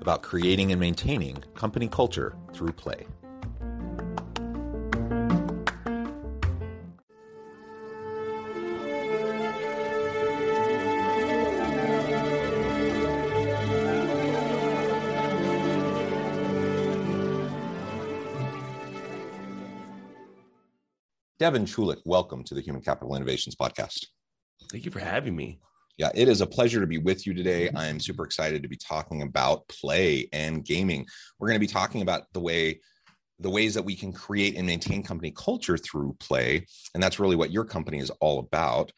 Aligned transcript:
about 0.00 0.22
creating 0.22 0.72
and 0.72 0.80
maintaining 0.80 1.36
company 1.54 1.88
culture 1.88 2.36
through 2.52 2.72
play. 2.72 3.06
Devon 21.44 21.66
Chulick, 21.66 22.00
welcome 22.06 22.42
to 22.44 22.54
the 22.54 22.62
Human 22.62 22.80
Capital 22.80 23.14
Innovations 23.16 23.54
Podcast. 23.54 24.06
Thank 24.70 24.86
you 24.86 24.90
for 24.90 25.00
having 25.00 25.36
me. 25.36 25.58
Yeah, 25.96 26.10
it 26.14 26.28
is 26.28 26.40
a 26.40 26.46
pleasure 26.46 26.80
to 26.80 26.86
be 26.86 26.98
with 26.98 27.26
you 27.26 27.34
today. 27.34 27.70
I 27.70 27.86
am 27.86 28.00
super 28.00 28.24
excited 28.24 28.62
to 28.62 28.68
be 28.68 28.76
talking 28.76 29.22
about 29.22 29.68
play 29.68 30.28
and 30.32 30.64
gaming. 30.64 31.06
We're 31.38 31.48
going 31.48 31.60
to 31.60 31.66
be 31.66 31.72
talking 31.72 32.02
about 32.02 32.24
the 32.32 32.40
way 32.40 32.80
the 33.40 33.50
ways 33.50 33.74
that 33.74 33.84
we 33.84 33.96
can 33.96 34.12
create 34.12 34.56
and 34.56 34.64
maintain 34.64 35.02
company 35.02 35.32
culture 35.32 35.76
through 35.76 36.16
play, 36.20 36.66
and 36.94 37.02
that's 37.02 37.18
really 37.18 37.34
what 37.34 37.50
your 37.50 37.64
company 37.64 37.98
is 37.98 38.10
all 38.20 38.38
about. 38.38 38.92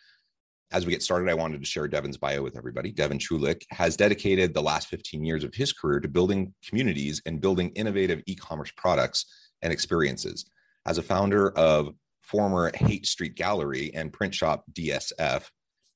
As 0.72 0.84
we 0.84 0.92
get 0.92 1.02
started, 1.02 1.30
I 1.30 1.34
wanted 1.34 1.60
to 1.60 1.66
share 1.66 1.88
Devon's 1.88 2.18
bio 2.18 2.42
with 2.42 2.56
everybody. 2.56 2.92
Devon 2.92 3.18
Chulick 3.18 3.62
has 3.70 3.96
dedicated 3.96 4.52
the 4.52 4.62
last 4.62 4.88
15 4.88 5.24
years 5.24 5.42
of 5.42 5.54
his 5.54 5.72
career 5.72 6.00
to 6.00 6.08
building 6.08 6.52
communities 6.68 7.22
and 7.24 7.40
building 7.40 7.70
innovative 7.70 8.22
e-commerce 8.26 8.72
products 8.76 9.26
and 9.62 9.72
experiences. 9.72 10.50
As 10.86 10.98
a 10.98 11.02
founder 11.02 11.50
of 11.50 11.94
former 12.26 12.72
Haight 12.74 13.06
Street 13.06 13.36
Gallery 13.36 13.92
and 13.94 14.12
print 14.12 14.34
shop 14.34 14.64
DSF. 14.72 15.44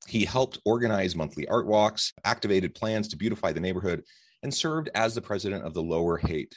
He 0.07 0.25
helped 0.25 0.59
organize 0.65 1.15
monthly 1.15 1.47
art 1.47 1.67
walks, 1.67 2.13
activated 2.25 2.75
plans 2.75 3.07
to 3.09 3.17
beautify 3.17 3.51
the 3.51 3.59
neighborhood, 3.59 4.03
and 4.43 4.53
served 4.53 4.89
as 4.95 5.13
the 5.13 5.21
president 5.21 5.65
of 5.65 5.73
the 5.73 5.83
Lower 5.83 6.17
Haight 6.17 6.55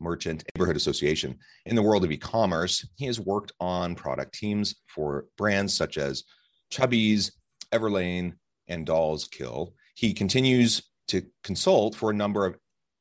Merchant 0.00 0.44
Neighborhood 0.54 0.76
Association. 0.76 1.38
In 1.66 1.76
the 1.76 1.82
world 1.82 2.04
of 2.04 2.12
e 2.12 2.16
commerce, 2.16 2.86
he 2.96 3.06
has 3.06 3.18
worked 3.18 3.52
on 3.60 3.94
product 3.94 4.34
teams 4.34 4.74
for 4.86 5.26
brands 5.36 5.74
such 5.74 5.98
as 5.98 6.24
Chubbies, 6.70 7.32
Everlane, 7.72 8.34
and 8.68 8.86
Dolls 8.86 9.28
Kill. 9.28 9.74
He 9.94 10.12
continues 10.12 10.82
to 11.08 11.22
consult 11.42 11.94
for 11.94 12.10
a 12.10 12.14
number 12.14 12.46
of 12.46 12.56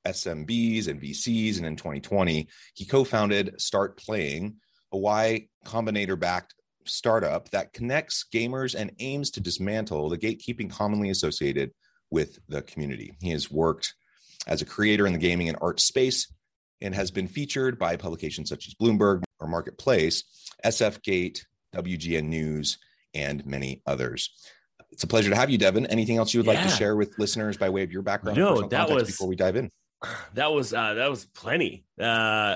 SMBs 0.06 0.88
and 0.88 1.02
VCs, 1.02 1.58
and 1.58 1.66
in 1.66 1.76
2020, 1.76 2.48
he 2.74 2.86
co 2.86 3.04
founded 3.04 3.56
StartPlaying, 3.58 4.56
a 4.92 4.98
Y 4.98 5.48
Combinator 5.66 6.20
backed 6.20 6.54
startup 6.88 7.50
that 7.52 7.74
connects 7.74 8.26
gamers 8.34 8.76
and 8.76 8.92
aims 9.00 9.32
to 9.32 9.42
dismantle 9.42 10.10
the 10.10 10.18
gatekeeping 10.18 10.70
commonly 10.70 11.10
associated 11.10 11.72
with 12.12 12.40
the 12.48 12.62
community. 12.62 13.14
He 13.22 13.32
has 13.32 13.52
worked 13.52 13.96
as 14.48 14.62
a 14.62 14.66
creator 14.66 15.08
in 15.08 15.14
the 15.14 15.20
gaming 15.20 15.50
and 15.50 15.58
art 15.62 15.80
space 15.80 16.32
and 16.82 16.94
has 16.94 17.12
been 17.12 17.28
featured 17.28 17.80
by 17.80 17.96
publications 17.96 18.50
such 18.50 18.68
as 18.68 18.74
Bloomberg 18.76 19.24
or 19.40 19.48
Marketplace, 19.48 20.24
SF 20.66 21.02
Gate, 21.02 21.46
WGN 21.76 22.26
News, 22.26 22.78
and 23.14 23.46
many 23.46 23.82
others. 23.86 24.30
It's 24.92 25.04
a 25.04 25.08
pleasure 25.08 25.30
to 25.30 25.36
have 25.36 25.50
you, 25.50 25.58
Devon. 25.58 25.88
Anything 25.88 26.18
else 26.18 26.34
you 26.34 26.40
would 26.40 26.46
yeah. 26.46 26.60
like 26.60 26.70
to 26.70 26.76
share 26.76 26.96
with 26.96 27.18
listeners 27.18 27.58
by 27.58 27.70
way 27.70 27.84
of 27.84 27.92
your 27.92 28.04
background? 28.04 28.38
No, 28.38 28.68
that 28.68 28.90
was 28.90 29.08
before 29.08 29.28
we 29.28 29.36
dive 29.36 29.56
in 29.56 29.72
that 30.34 30.52
was 30.52 30.74
uh, 30.74 30.96
that 30.96 31.10
was 31.10 31.26
plenty. 31.26 31.86
Uh, 32.00 32.04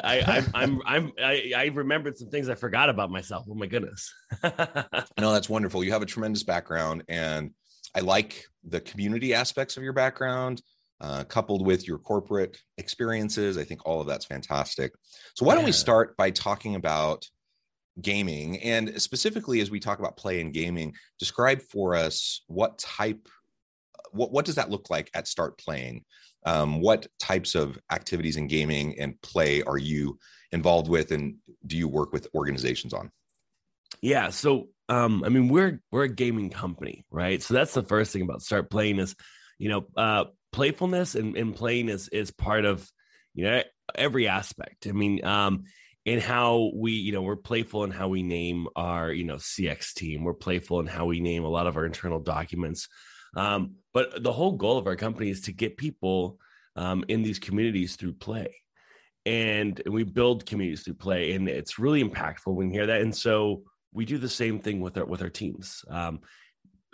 I, 0.04 0.24
I 0.28 0.46
I'm 0.54 0.82
I'm 0.86 1.12
I, 1.22 1.54
I 1.56 1.66
remembered 1.68 2.18
some 2.18 2.30
things 2.30 2.50
I 2.50 2.56
forgot 2.56 2.90
about 2.90 3.10
myself. 3.12 3.46
Oh 3.50 3.56
my 3.56 3.68
goodness! 3.68 4.14
no, 4.44 5.34
that's 5.34 5.50
wonderful. 5.50 5.84
You 5.84 5.92
have 5.92 6.02
a 6.02 6.08
tremendous 6.08 6.44
background, 6.44 7.04
and 7.08 7.52
I 7.96 8.02
like 8.02 8.44
the 8.64 8.82
community 8.82 9.34
aspects 9.34 9.78
of 9.78 9.84
your 9.84 9.94
background, 9.94 10.62
uh, 11.02 11.24
coupled 11.24 11.66
with 11.66 11.88
your 11.88 12.00
corporate 12.00 12.58
experiences. 12.78 13.58
I 13.58 13.64
think 13.64 13.86
all 13.86 14.02
of 14.02 14.08
that's 14.08 14.26
fantastic. 14.26 14.94
So 15.36 15.46
why 15.46 15.56
don't 15.56 15.66
we 15.66 15.72
start 15.72 16.18
by 16.18 16.32
talking 16.32 16.76
about 16.76 17.26
gaming, 18.02 18.62
and 18.62 19.02
specifically 19.02 19.62
as 19.62 19.72
we 19.72 19.80
talk 19.80 20.00
about 20.00 20.18
play 20.18 20.42
and 20.42 20.54
gaming, 20.54 20.94
describe 21.20 21.62
for 21.62 21.96
us 21.96 22.44
what 22.48 22.78
type 22.78 23.28
what, 24.12 24.32
what 24.32 24.46
does 24.46 24.56
that 24.56 24.70
look 24.70 24.90
like 24.90 25.10
at 25.14 25.26
StartPlaying 25.26 26.04
um, 26.48 26.80
what 26.80 27.08
types 27.20 27.56
of 27.56 27.78
activities 27.92 28.38
in 28.38 28.48
gaming 28.48 28.98
and 28.98 29.22
play 29.22 29.62
are 29.64 29.78
you 29.78 30.18
involved 30.54 30.88
with 30.88 31.12
and 31.12 31.36
do 31.66 31.76
you 31.76 31.90
work 31.90 32.14
with 32.14 32.28
organizations 32.34 32.94
on? 32.94 33.12
Yeah 34.02 34.30
so 34.30 34.70
um, 34.90 35.24
i 35.26 35.30
mean 35.30 35.50
we're 35.50 35.82
we're 35.92 36.04
a 36.04 36.10
gaming 36.10 36.50
company 36.50 37.06
right? 37.12 37.44
So 37.44 37.54
that's 37.54 37.74
the 37.74 37.84
first 37.84 38.14
thing 38.14 38.22
about 38.22 38.40
StartPlaying 38.40 39.00
is 39.00 39.16
you 39.60 39.70
know 39.70 39.88
uh, 39.98 40.26
playfulness 40.54 41.16
and, 41.16 41.36
and 41.36 41.54
playing 41.54 41.90
is 41.90 42.08
is 42.10 42.32
part 42.32 42.64
of 42.64 42.90
you 43.34 43.44
know 43.44 43.62
every 43.94 44.28
aspect. 44.28 44.88
I 44.88 44.94
mean 44.94 45.26
um 45.26 45.66
in 46.06 46.22
how 46.22 46.72
we 46.74 46.94
you 46.94 47.12
know 47.12 47.24
we're 47.24 47.36
playful 47.36 47.84
in 47.84 47.92
how 47.92 48.08
we 48.08 48.24
name 48.24 48.68
our 48.78 49.12
you 49.12 49.26
know 49.26 49.36
cx 49.36 49.94
team. 49.94 50.24
We're 50.24 50.34
playful 50.34 50.80
in 50.80 50.88
how 50.88 51.06
we 51.06 51.20
name 51.20 51.44
a 51.44 51.50
lot 51.50 51.68
of 51.68 51.76
our 51.76 51.86
internal 51.86 52.22
documents 52.22 52.88
um, 53.36 53.76
but 53.94 54.24
the 54.24 54.32
whole 54.32 54.54
goal 54.54 54.78
of 54.78 54.88
our 54.88 54.96
company 54.96 55.30
is 55.30 55.42
to 55.42 55.52
get 55.52 55.78
people 55.78 56.40
um, 56.76 57.04
in 57.08 57.24
these 57.24 57.40
communities 57.40 57.96
through 57.96 58.14
play. 58.14 58.56
And 59.26 59.82
we 59.86 60.04
build 60.04 60.46
communities 60.46 60.84
through 60.84 60.94
play, 60.94 61.34
and 61.34 61.50
it's 61.50 61.78
really 61.78 62.02
impactful 62.02 62.54
when 62.54 62.68
you 62.68 62.74
hear 62.74 62.88
that. 62.88 63.02
And 63.02 63.14
so 63.14 63.64
we 63.92 64.06
do 64.06 64.18
the 64.18 64.30
same 64.30 64.60
thing 64.60 64.80
with 64.80 64.98
our 64.98 65.06
with 65.06 65.22
our 65.22 65.30
teams. 65.30 65.84
Um, 65.90 66.22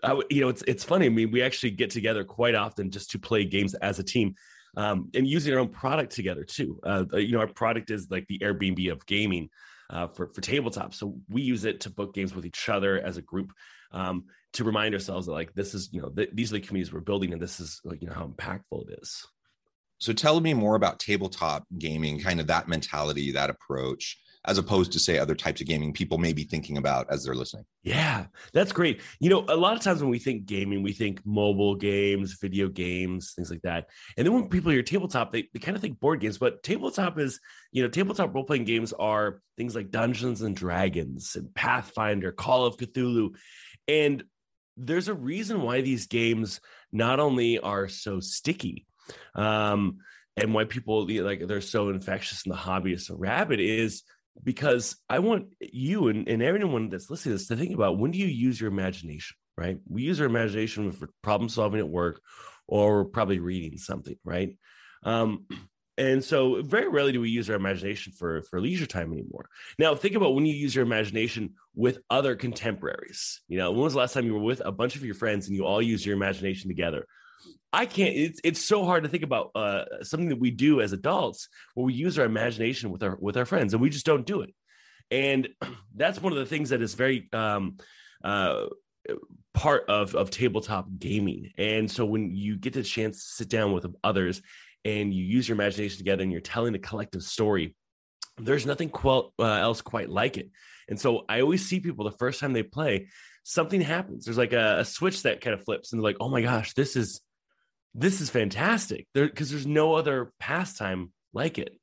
I, 0.03 0.19
you 0.31 0.41
know, 0.41 0.49
it's 0.49 0.63
it's 0.63 0.83
funny. 0.83 1.05
I 1.05 1.09
mean, 1.09 1.29
we 1.29 1.43
actually 1.43 1.71
get 1.71 1.91
together 1.91 2.23
quite 2.23 2.55
often 2.55 2.89
just 2.89 3.11
to 3.11 3.19
play 3.19 3.45
games 3.45 3.75
as 3.75 3.99
a 3.99 4.03
team, 4.03 4.33
um, 4.77 5.09
and 5.13 5.27
using 5.27 5.53
our 5.53 5.59
own 5.59 5.69
product 5.69 6.11
together 6.13 6.43
too. 6.43 6.79
Uh, 6.83 7.05
you 7.13 7.33
know, 7.33 7.39
our 7.39 7.47
product 7.47 7.91
is 7.91 8.09
like 8.09 8.25
the 8.27 8.39
Airbnb 8.39 8.91
of 8.91 9.05
gaming 9.05 9.49
uh, 9.91 10.07
for 10.07 10.27
for 10.33 10.41
tabletop. 10.41 10.93
So 10.93 11.15
we 11.29 11.43
use 11.43 11.65
it 11.65 11.81
to 11.81 11.91
book 11.91 12.15
games 12.15 12.33
with 12.33 12.45
each 12.45 12.67
other 12.67 12.99
as 12.99 13.17
a 13.17 13.21
group 13.21 13.51
um, 13.91 14.25
to 14.53 14.63
remind 14.63 14.93
ourselves 14.93 15.25
that 15.25 15.33
like 15.33 15.53
this 15.53 15.73
is 15.73 15.89
you 15.91 16.01
know 16.01 16.09
th- 16.09 16.29
these 16.33 16.51
are 16.51 16.55
the 16.55 16.61
communities 16.61 16.93
we're 16.93 17.01
building 17.01 17.33
and 17.33 17.41
this 17.41 17.59
is 17.59 17.81
like 17.83 18.01
you 18.01 18.07
know 18.07 18.13
how 18.13 18.27
impactful 18.27 18.89
it 18.89 18.99
is. 19.01 19.25
So 19.97 20.11
tell 20.11 20.41
me 20.41 20.53
more 20.53 20.75
about 20.75 20.99
tabletop 20.99 21.65
gaming 21.77 22.19
kind 22.19 22.39
of 22.39 22.47
that 22.47 22.67
mentality 22.67 23.31
that 23.31 23.49
approach 23.49 24.19
as 24.45 24.57
opposed 24.57 24.91
to 24.91 24.99
say 24.99 25.17
other 25.17 25.35
types 25.35 25.61
of 25.61 25.67
gaming 25.67 25.93
people 25.93 26.17
may 26.17 26.33
be 26.33 26.43
thinking 26.43 26.77
about 26.77 27.07
as 27.09 27.23
they're 27.23 27.35
listening. 27.35 27.65
Yeah 27.83 28.25
that's 28.51 28.71
great. 28.71 29.01
You 29.19 29.29
know 29.29 29.45
a 29.47 29.55
lot 29.55 29.75
of 29.75 29.81
times 29.81 30.01
when 30.01 30.11
we 30.11 30.19
think 30.19 30.45
gaming 30.45 30.83
we 30.83 30.93
think 30.93 31.25
mobile 31.25 31.75
games 31.75 32.37
video 32.39 32.67
games 32.67 33.33
things 33.33 33.49
like 33.49 33.61
that. 33.63 33.89
And 34.17 34.27
then 34.27 34.33
when 34.33 34.49
people 34.49 34.71
hear 34.71 34.83
tabletop 34.83 35.31
they, 35.31 35.47
they 35.53 35.59
kind 35.59 35.75
of 35.75 35.81
think 35.81 35.99
board 35.99 36.19
games 36.19 36.37
but 36.37 36.61
tabletop 36.61 37.17
is 37.17 37.39
you 37.71 37.81
know 37.81 37.89
tabletop 37.89 38.35
role-playing 38.35 38.65
games 38.65 38.93
are 38.93 39.41
things 39.57 39.75
like 39.75 39.89
dungeons 39.89 40.41
and 40.43 40.55
dragons 40.55 41.35
and 41.35 41.53
pathfinder 41.55 42.31
call 42.31 42.65
of 42.65 42.77
cthulhu. 42.77 43.33
And 43.87 44.23
there's 44.77 45.07
a 45.07 45.13
reason 45.13 45.61
why 45.61 45.81
these 45.81 46.07
games 46.07 46.59
not 46.91 47.19
only 47.19 47.59
are 47.59 47.87
so 47.87 48.19
sticky, 48.19 48.85
um, 49.35 49.97
and 50.35 50.53
why 50.53 50.65
people 50.65 51.07
like 51.07 51.47
they're 51.47 51.61
so 51.61 51.89
infectious 51.89 52.43
and 52.43 52.51
the 52.53 52.57
hobby 52.57 52.93
is 52.93 53.05
so 53.05 53.15
rabid 53.15 53.59
is 53.59 54.01
because 54.43 54.95
I 55.07 55.19
want 55.19 55.49
you 55.59 56.07
and, 56.07 56.27
and 56.27 56.41
everyone 56.41 56.89
that's 56.89 57.09
listening 57.09 57.33
to 57.33 57.37
this 57.37 57.47
to 57.49 57.55
think 57.55 57.73
about 57.73 57.99
when 57.99 58.09
do 58.11 58.17
you 58.17 58.25
use 58.25 58.59
your 58.59 58.71
imagination? 58.71 59.35
right? 59.57 59.77
We 59.87 60.03
use 60.03 60.19
our 60.19 60.27
imagination 60.27 60.91
for 60.91 61.09
problem 61.21 61.49
solving 61.49 61.79
at 61.79 61.89
work 61.89 62.21
or 62.67 63.05
probably 63.05 63.39
reading 63.39 63.77
something, 63.77 64.15
right? 64.23 64.57
Um, 65.03 65.45
and 65.97 66.23
so 66.23 66.61
very 66.61 66.87
rarely 66.87 67.11
do 67.11 67.21
we 67.21 67.29
use 67.29 67.49
our 67.49 67.55
imagination 67.55 68.13
for 68.13 68.41
for 68.43 68.59
leisure 68.59 68.87
time 68.87 69.13
anymore. 69.13 69.49
Now 69.77 69.93
think 69.95 70.15
about 70.15 70.33
when 70.33 70.45
you 70.45 70.53
use 70.53 70.73
your 70.73 70.85
imagination 70.85 71.53
with 71.75 71.99
other 72.09 72.35
contemporaries. 72.35 73.41
You 73.47 73.59
know, 73.59 73.71
when 73.71 73.81
was 73.81 73.93
the 73.93 73.99
last 73.99 74.13
time 74.13 74.25
you 74.25 74.33
were 74.33 74.39
with 74.39 74.61
a 74.65 74.71
bunch 74.71 74.95
of 74.95 75.05
your 75.05 75.15
friends 75.15 75.47
and 75.47 75.55
you 75.55 75.65
all 75.65 75.81
use 75.81 76.05
your 76.05 76.15
imagination 76.15 76.69
together? 76.69 77.05
I 77.71 77.85
can't. 77.85 78.15
It's 78.15 78.39
it's 78.43 78.63
so 78.63 78.85
hard 78.85 79.03
to 79.03 79.09
think 79.09 79.23
about 79.23 79.51
uh, 79.55 79.85
something 80.01 80.29
that 80.29 80.39
we 80.39 80.51
do 80.51 80.81
as 80.81 80.93
adults 80.93 81.49
where 81.75 81.85
we 81.85 81.93
use 81.93 82.17
our 82.17 82.25
imagination 82.25 82.91
with 82.91 83.03
our 83.03 83.17
with 83.19 83.37
our 83.37 83.45
friends 83.45 83.73
and 83.73 83.81
we 83.81 83.89
just 83.89 84.05
don't 84.05 84.25
do 84.25 84.41
it. 84.41 84.53
And 85.11 85.49
that's 85.95 86.21
one 86.21 86.33
of 86.33 86.39
the 86.39 86.45
things 86.45 86.69
that 86.69 86.81
is 86.81 86.95
very 86.95 87.29
um, 87.33 87.77
uh, 88.23 88.65
part 89.53 89.89
of 89.89 90.15
of 90.15 90.29
tabletop 90.31 90.87
gaming. 90.97 91.51
And 91.57 91.89
so 91.89 92.05
when 92.05 92.35
you 92.35 92.57
get 92.57 92.73
the 92.73 92.83
chance 92.83 93.17
to 93.17 93.43
sit 93.43 93.49
down 93.49 93.73
with 93.73 93.85
others 94.03 94.41
and 94.85 95.13
you 95.13 95.23
use 95.23 95.47
your 95.47 95.55
imagination 95.55 95.97
together 95.97 96.23
and 96.23 96.31
you're 96.31 96.41
telling 96.41 96.75
a 96.75 96.79
collective 96.79 97.23
story, 97.23 97.75
there's 98.37 98.65
nothing 98.65 98.89
quite, 98.89 99.25
uh, 99.39 99.43
else 99.43 99.81
quite 99.81 100.09
like 100.09 100.37
it. 100.37 100.49
And 100.89 100.99
so 100.99 101.25
I 101.29 101.41
always 101.41 101.67
see 101.67 101.79
people 101.79 102.05
the 102.05 102.17
first 102.17 102.39
time 102.39 102.53
they 102.53 102.63
play, 102.63 103.07
something 103.43 103.81
happens. 103.81 104.25
There's 104.25 104.37
like 104.37 104.53
a, 104.53 104.79
a 104.79 104.85
switch 104.85 105.23
that 105.23 105.41
kind 105.41 105.53
of 105.53 105.63
flips, 105.63 105.91
and 105.91 105.99
they're 105.99 106.09
like, 106.09 106.17
"Oh 106.19 106.29
my 106.29 106.41
gosh, 106.41 106.73
this 106.73 106.95
is 106.95 107.21
this 107.93 108.21
is 108.21 108.29
fantastic!" 108.29 109.07
Because 109.13 109.49
there's 109.49 109.67
no 109.67 109.93
other 109.93 110.33
pastime 110.39 111.11
like 111.33 111.57
it. 111.57 111.77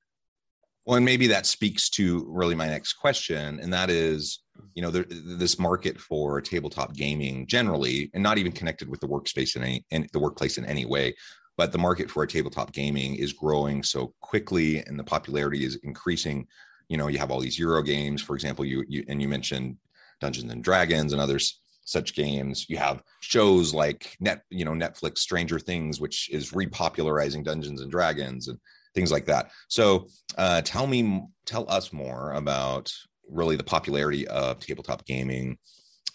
Well, 0.87 0.97
and 0.97 1.05
maybe 1.05 1.29
that 1.29 1.47
speaks 1.47 1.91
to 1.91 2.27
really 2.29 2.55
my 2.55 2.67
next 2.67 2.95
question, 2.95 3.61
and 3.61 3.73
that 3.73 3.91
is, 3.91 4.41
you 4.75 4.83
know, 4.83 4.91
there, 4.91 5.05
this 5.09 5.59
market 5.59 6.01
for 6.01 6.41
tabletop 6.41 6.95
gaming 6.95 7.47
generally, 7.47 8.11
and 8.15 8.23
not 8.23 8.39
even 8.39 8.51
connected 8.51 8.89
with 8.89 9.01
the 9.01 9.07
workspace 9.07 9.57
in 9.57 9.63
any, 9.63 10.09
the 10.13 10.19
workplace 10.19 10.59
in 10.59 10.65
any 10.65 10.87
way, 10.87 11.15
but 11.61 11.73
the 11.73 11.79
market 11.79 12.11
for 12.11 12.25
tabletop 12.25 12.73
gaming 12.73 13.17
is 13.17 13.35
growing 13.35 13.83
so 13.83 14.15
quickly, 14.23 14.79
and 14.79 14.99
the 14.99 15.05
popularity 15.05 15.63
is 15.63 15.77
increasing. 15.83 16.47
You 16.89 16.97
know, 16.97 17.09
you 17.09 17.19
have 17.19 17.31
all 17.31 17.39
these 17.39 17.59
Euro 17.59 17.83
games, 17.83 18.23
for 18.23 18.35
example. 18.35 18.65
You, 18.65 18.83
you 18.89 19.05
and 19.09 19.21
you 19.21 19.29
mentioned 19.29 19.77
Dungeons 20.23 20.51
and 20.51 20.65
Dragons 20.65 21.13
and 21.13 21.21
others 21.21 21.61
such 21.85 22.15
games. 22.15 22.65
You 22.71 22.79
have 22.79 23.03
shows 23.21 23.75
like 23.75 24.17
net, 24.21 24.41
you 24.49 24.65
know, 24.65 24.71
Netflix 24.71 25.19
Stranger 25.19 25.59
Things, 25.59 26.01
which 26.01 26.31
is 26.31 26.53
repopularizing 26.53 27.45
Dungeons 27.45 27.83
and 27.83 27.91
Dragons 27.91 28.49
and 28.49 28.59
things 28.95 29.13
like 29.13 29.27
that. 29.27 29.51
So, 29.69 30.07
uh, 30.39 30.63
tell 30.63 30.87
me, 30.87 31.25
tell 31.45 31.71
us 31.71 31.93
more 31.93 32.33
about 32.33 32.91
really 33.29 33.57
the 33.57 33.65
popularity 33.65 34.27
of 34.29 34.61
tabletop 34.61 35.05
gaming, 35.05 35.59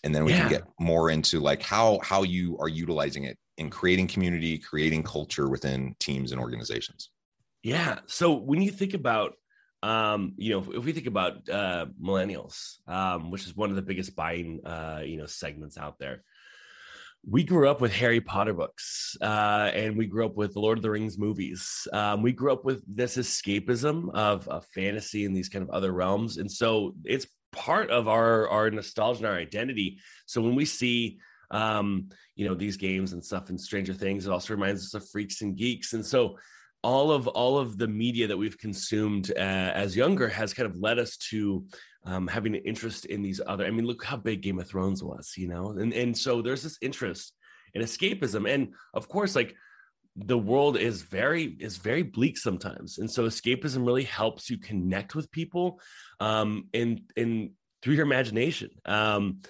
and 0.04 0.16
then 0.16 0.26
we 0.26 0.32
yeah. 0.32 0.40
can 0.40 0.50
get 0.50 0.64
more 0.80 1.12
into 1.12 1.40
like 1.40 1.62
how 1.62 2.00
how 2.02 2.24
you 2.24 2.58
are 2.58 2.68
utilizing 2.68 3.26
it 3.26 3.38
in 3.58 3.70
creating 3.70 4.08
community, 4.08 4.58
creating 4.58 5.04
culture 5.04 5.50
within 5.50 5.96
teams 6.00 6.32
and 6.32 6.42
organizations. 6.42 7.10
Yeah. 7.64 8.00
So 8.08 8.34
when 8.34 8.62
you 8.62 8.72
think 8.72 8.94
about 8.94 9.34
um, 9.84 10.34
you 10.38 10.52
know, 10.52 10.66
if 10.74 10.84
we 10.84 10.94
think 10.94 11.06
about 11.06 11.48
uh, 11.48 11.86
millennials, 12.02 12.78
um, 12.88 13.30
which 13.30 13.46
is 13.46 13.56
one 13.56 13.70
of 13.70 13.76
the 13.76 13.84
biggest 13.84 14.16
buying, 14.16 14.66
uh, 14.66 15.02
you 15.06 15.18
know, 15.18 15.28
segments 15.28 15.78
out 15.78 16.00
there, 16.00 16.24
we 17.28 17.44
grew 17.44 17.70
up 17.70 17.82
with 17.82 17.94
Harry 17.94 18.22
Potter 18.22 18.54
books, 18.54 19.16
uh, 19.22 19.72
and 19.74 19.96
we 19.96 20.08
grew 20.08 20.26
up 20.26 20.36
with 20.36 20.54
the 20.54 20.60
Lord 20.60 20.78
of 20.78 20.82
the 20.82 20.90
Rings 20.90 21.18
movies. 21.18 21.88
Um, 21.94 22.24
we 22.24 22.32
grew 22.32 22.52
up 22.52 22.66
with 22.66 22.84
this 22.88 23.18
escapism 23.18 24.10
of, 24.14 24.48
of 24.48 24.66
fantasy 24.74 25.26
and 25.26 25.36
these 25.36 25.50
kind 25.50 25.64
of 25.64 25.70
other 25.70 25.92
realms, 25.92 26.38
and 26.38 26.52
so 26.52 26.96
it's 27.04 27.28
part 27.52 27.90
of 27.90 28.08
our 28.08 28.50
our 28.50 28.70
nostalgia 28.70 29.20
and 29.20 29.28
our 29.28 29.40
identity. 29.40 30.00
So 30.26 30.42
when 30.42 30.56
we 30.56 30.66
see 30.66 31.20
um, 31.52 32.10
you 32.36 32.48
know 32.48 32.56
these 32.56 32.78
games 32.78 33.14
and 33.14 33.24
stuff 33.24 33.50
and 33.50 33.60
Stranger 33.60 33.94
Things, 33.94 34.26
it 34.26 34.32
also 34.32 34.54
reminds 34.54 34.84
us 34.84 34.94
of 34.94 35.10
Freaks 35.10 35.42
and 35.42 35.56
Geeks, 35.56 35.94
and 35.94 36.06
so 36.06 36.38
all 36.86 37.12
of 37.12 37.28
all 37.28 37.58
of 37.58 37.78
the 37.78 37.88
media 37.88 38.28
that 38.28 38.38
we've 38.38 38.60
consumed 38.60 39.32
uh, 39.36 39.40
as 39.74 39.96
younger 39.96 40.28
has 40.28 40.54
kind 40.54 40.70
of 40.70 40.78
led 40.78 41.00
us 41.00 41.18
to 41.18 41.66
um, 42.06 42.28
having 42.28 42.56
an 42.56 42.62
interest 42.64 43.06
in 43.06 43.24
these 43.24 43.42
other. 43.46 43.66
I 43.66 43.72
mean, 43.72 43.88
look 43.88 44.04
how 44.04 44.18
big 44.18 44.42
Game 44.42 44.60
of 44.60 44.68
Thrones 44.68 45.04
was, 45.04 45.34
you 45.36 45.48
know, 45.48 45.72
and 45.72 45.92
and 45.94 46.16
so 46.16 46.42
there's 46.42 46.62
this 46.62 46.78
interest 46.82 47.34
in 47.74 47.82
escapism, 47.82 48.48
and 48.48 48.74
of 48.94 49.10
course, 49.10 49.36
like 49.36 49.56
the 50.16 50.38
world 50.38 50.78
is 50.78 51.02
very 51.02 51.58
is 51.60 51.78
very 51.78 52.04
bleak 52.04 52.38
sometimes, 52.38 53.00
and 53.00 53.10
so 53.10 53.26
escapism 53.26 53.86
really 53.86 54.04
helps 54.04 54.50
you 54.50 54.58
connect 54.60 55.16
with 55.16 55.32
people, 55.32 55.80
um, 56.20 56.70
and 56.74 57.02
and 57.18 57.52
through 57.82 57.96
your 57.96 58.06
imagination. 58.06 58.70
Um, 58.86 59.42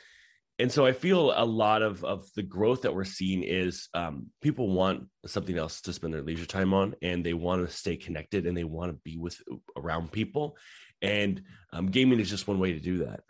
and 0.58 0.72
so 0.72 0.86
I 0.86 0.94
feel 0.94 1.34
a 1.36 1.44
lot 1.44 1.82
of 1.82 2.06
of 2.06 2.30
the 2.36 2.44
growth 2.44 2.84
that 2.84 2.96
we're 2.96 3.04
seeing 3.04 3.44
is 3.44 3.90
um, 3.94 4.28
people 4.42 4.70
want 4.70 5.08
something 5.26 5.58
else 5.58 5.82
to 5.82 5.94
spend 5.94 6.14
their 6.14 6.22
leisure 6.22 6.46
time 6.46 6.74
on, 6.74 6.96
and 7.02 7.26
they 7.26 7.34
want 7.34 7.68
to 7.68 7.76
stay 7.76 7.98
connected, 7.98 8.46
and 8.46 8.56
they 8.56 8.64
want 8.64 8.92
to 8.92 9.00
be 9.04 9.18
with 9.18 9.38
around 9.76 10.12
people, 10.12 10.56
and 11.02 11.42
um, 11.74 11.88
gaming 11.88 12.20
is 12.20 12.30
just 12.30 12.48
one 12.48 12.60
way 12.60 12.72
to 12.74 12.80
do 12.80 13.00
that. 13.00 13.22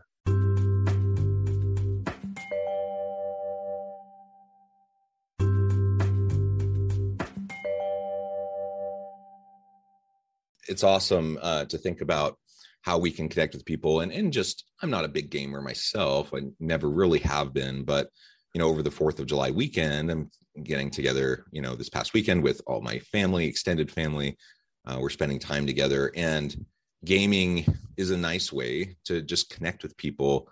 It's 10.67 10.83
awesome 10.83 11.39
uh, 11.41 11.65
to 11.65 11.77
think 11.77 12.01
about 12.01 12.37
how 12.85 12.99
we 12.99 13.09
can 13.09 13.27
connect 13.27 13.55
with 13.55 13.65
people 13.65 14.01
and 14.01 14.11
and 14.11 14.31
just 14.31 14.65
I'm 14.81 14.91
not 14.91 15.05
a 15.05 15.09
big 15.09 15.31
gamer 15.31 15.59
myself. 15.59 16.33
I 16.33 16.41
never 16.59 16.87
really 16.87 17.19
have 17.19 17.51
been, 17.51 17.83
but 17.83 18.09
you 18.53 18.59
know, 18.59 18.67
over 18.67 18.83
the 18.83 18.91
4th 18.91 19.19
of 19.19 19.25
July 19.25 19.51
weekend, 19.51 20.09
I'm 20.11 20.29
getting 20.63 20.89
together, 20.89 21.45
you 21.51 21.61
know, 21.61 21.75
this 21.75 21.89
past 21.89 22.13
weekend 22.13 22.43
with 22.43 22.61
all 22.67 22.81
my 22.81 22.99
family, 22.99 23.47
extended 23.47 23.91
family. 23.91 24.37
Uh, 24.85 24.99
we're 25.01 25.09
spending 25.09 25.39
time 25.39 25.65
together 25.65 26.11
and 26.15 26.63
gaming 27.03 27.65
is 27.97 28.11
a 28.11 28.17
nice 28.17 28.53
way 28.53 28.95
to 29.05 29.21
just 29.23 29.49
connect 29.49 29.81
with 29.81 29.97
people. 29.97 30.47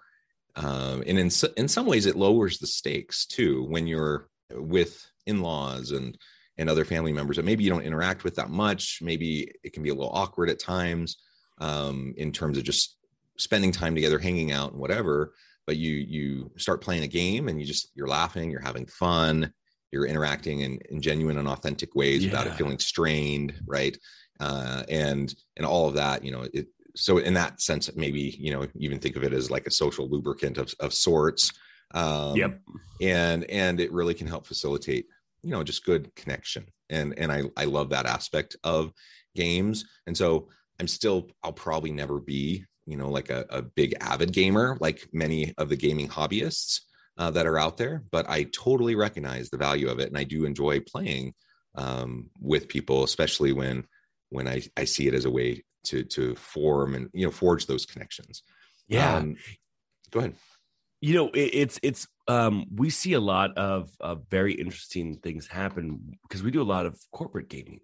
Um, 0.56 1.03
and 1.06 1.19
in, 1.19 1.29
in 1.56 1.68
some 1.68 1.86
ways 1.86 2.07
it 2.07 2.15
lowers 2.15 2.57
the 2.57 2.68
stakes 2.68 3.25
too, 3.27 3.63
when 3.65 3.86
you're 3.86 4.27
with 4.51 5.06
in-laws 5.27 5.91
and, 5.91 6.18
and 6.57 6.69
other 6.69 6.83
family 6.83 7.13
members 7.13 7.38
that 7.38 7.45
maybe 7.45 7.63
you 7.63 7.69
don't 7.69 7.86
interact 7.86 8.24
with 8.24 8.36
that 8.36 8.50
much. 8.50 9.00
Maybe 9.01 9.51
it 9.63 9.74
can 9.74 9.83
be 9.83 9.89
a 9.89 9.95
little 9.95 10.13
awkward 10.13 10.50
at 10.50 10.59
times 10.59 11.18
um, 11.63 12.13
in 12.18 12.31
terms 12.31 12.57
of 12.57 12.63
just 12.63 12.98
spending 13.38 13.71
time 13.71 13.95
together, 13.95 14.19
hanging 14.19 14.51
out, 14.51 14.71
and 14.71 14.81
whatever. 14.81 15.33
But 15.65 15.77
you 15.77 15.94
you 15.94 16.51
start 16.57 16.81
playing 16.81 17.04
a 17.04 17.07
game 17.07 17.48
and 17.48 17.60
you 17.60 17.65
just 17.65 17.92
you're 17.95 18.07
laughing, 18.07 18.51
you're 18.51 18.60
having 18.60 18.86
fun, 18.86 19.54
you're 19.92 20.06
interacting 20.06 20.60
in, 20.60 20.77
in 20.89 21.01
genuine 21.01 21.38
and 21.38 21.48
authentic 21.48 21.96
ways 21.96 22.24
yeah. 22.24 22.32
without 22.32 22.48
it 22.48 22.55
feeling 22.55 22.79
strained, 22.79 23.53
right? 23.65 23.98
Uh, 24.41 24.84
and 24.89 25.34
and 25.55 25.65
all 25.65 25.88
of 25.88 25.96
that, 25.96 26.24
you 26.24 26.32
know, 26.32 26.46
it, 26.53 26.67
so 26.96 27.17
in 27.17 27.34
that 27.36 27.62
sense, 27.62 27.89
maybe 27.96 28.36
you 28.38 28.51
know 28.51 28.67
even 28.75 29.00
think 29.00 29.15
of 29.15 29.24
it 29.24 29.34
as 29.34 29.50
like 29.50 29.65
a 29.65 29.72
social 29.72 30.10
lubricant 30.10 30.58
of 30.58 30.74
of 30.82 30.93
sorts. 30.93 31.51
Um, 31.96 32.36
yep. 32.36 32.60
And 33.01 33.46
and 33.46 33.79
it 33.79 33.91
really 33.93 34.13
can 34.13 34.27
help 34.27 34.46
facilitate 34.46 35.05
you 35.43 35.51
know 35.51 35.63
just 35.63 35.86
good 35.86 36.13
connection 36.15 36.65
and 36.89 37.13
and 37.17 37.32
I 37.32 37.43
I 37.55 37.65
love 37.65 37.89
that 37.89 38.05
aspect 38.05 38.55
of 38.63 38.93
games 39.36 39.86
and 40.08 40.17
so 40.17 40.48
I'm 40.80 40.88
still, 40.88 41.30
I'll 41.44 41.53
probably 41.53 41.92
never 41.92 42.20
be, 42.20 42.65
you 42.86 42.98
know, 42.98 43.10
like 43.10 43.30
a, 43.30 43.46
a 43.50 43.62
big 43.62 43.96
avid 44.01 44.34
gamer 44.34 44.77
like 44.82 45.08
many 45.13 45.53
of 45.58 45.70
the 45.70 45.75
gaming 45.75 46.10
hobbyists 46.10 46.82
uh, 47.18 47.32
that 47.32 47.46
are 47.46 47.60
out 47.60 47.77
there, 47.77 48.03
but 48.12 48.30
I 48.30 48.44
totally 48.44 48.96
recognize 48.96 49.50
the 49.50 49.58
value 49.58 49.89
of 49.89 50.00
it. 50.00 50.10
And 50.10 50.18
I 50.18 50.24
do 50.24 50.46
enjoy 50.46 50.80
playing 50.82 51.34
um, 51.75 52.30
with 52.39 52.68
people, 52.68 53.03
especially 53.03 53.53
when, 53.53 53.86
when 54.30 54.48
I, 54.48 54.63
I 54.75 54.86
see 54.86 55.08
it 55.08 55.13
as 55.13 55.25
a 55.25 55.32
way 55.32 55.63
to, 55.86 56.03
to 56.03 56.36
form 56.36 56.96
and, 56.96 57.10
you 57.13 57.25
know, 57.25 57.32
forge 57.32 57.68
those 57.68 57.86
connections. 57.86 58.42
Yeah. 58.88 59.15
Um, 59.15 59.38
go 60.12 60.20
ahead. 60.20 60.36
You 61.01 61.15
know, 61.15 61.27
it, 61.30 61.51
it's, 61.53 61.80
it's, 61.84 62.08
um, 62.27 62.65
we 62.74 62.89
see 62.89 63.13
a 63.13 63.20
lot 63.20 63.58
of, 63.58 63.92
of 64.00 64.24
very 64.30 64.53
interesting 64.53 65.18
things 65.18 65.48
happen 65.48 66.18
because 66.24 66.42
we 66.42 66.51
do 66.51 66.62
a 66.62 66.63
lot 66.63 66.86
of 66.86 66.98
corporate 67.12 67.50
gaming 67.50 67.82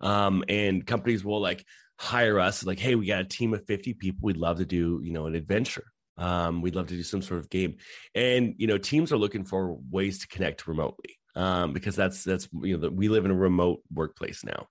um, 0.00 0.44
and 0.48 0.86
companies 0.86 1.24
will 1.24 1.40
like 1.40 1.64
hire 1.98 2.40
us 2.40 2.64
like 2.64 2.78
hey 2.78 2.96
we 2.96 3.06
got 3.06 3.20
a 3.20 3.24
team 3.24 3.54
of 3.54 3.64
50 3.66 3.94
people. 3.94 4.20
We'd 4.22 4.36
love 4.36 4.58
to 4.58 4.64
do 4.64 5.00
you 5.02 5.12
know 5.12 5.26
an 5.26 5.34
adventure. 5.34 5.86
Um, 6.16 6.62
we'd 6.62 6.76
love 6.76 6.86
to 6.88 6.94
do 6.94 7.02
some 7.02 7.22
sort 7.22 7.40
of 7.40 7.50
game. 7.50 7.76
And 8.14 8.54
you 8.58 8.66
know 8.66 8.78
teams 8.78 9.12
are 9.12 9.18
looking 9.18 9.44
for 9.44 9.78
ways 9.90 10.20
to 10.20 10.28
connect 10.28 10.66
remotely 10.66 11.18
um, 11.36 11.72
because 11.72 11.96
that's 11.96 12.24
that's 12.24 12.48
you 12.62 12.74
know 12.74 12.80
the, 12.82 12.90
we 12.90 13.08
live 13.08 13.24
in 13.24 13.30
a 13.30 13.36
remote 13.36 13.80
workplace 13.92 14.44
now. 14.44 14.66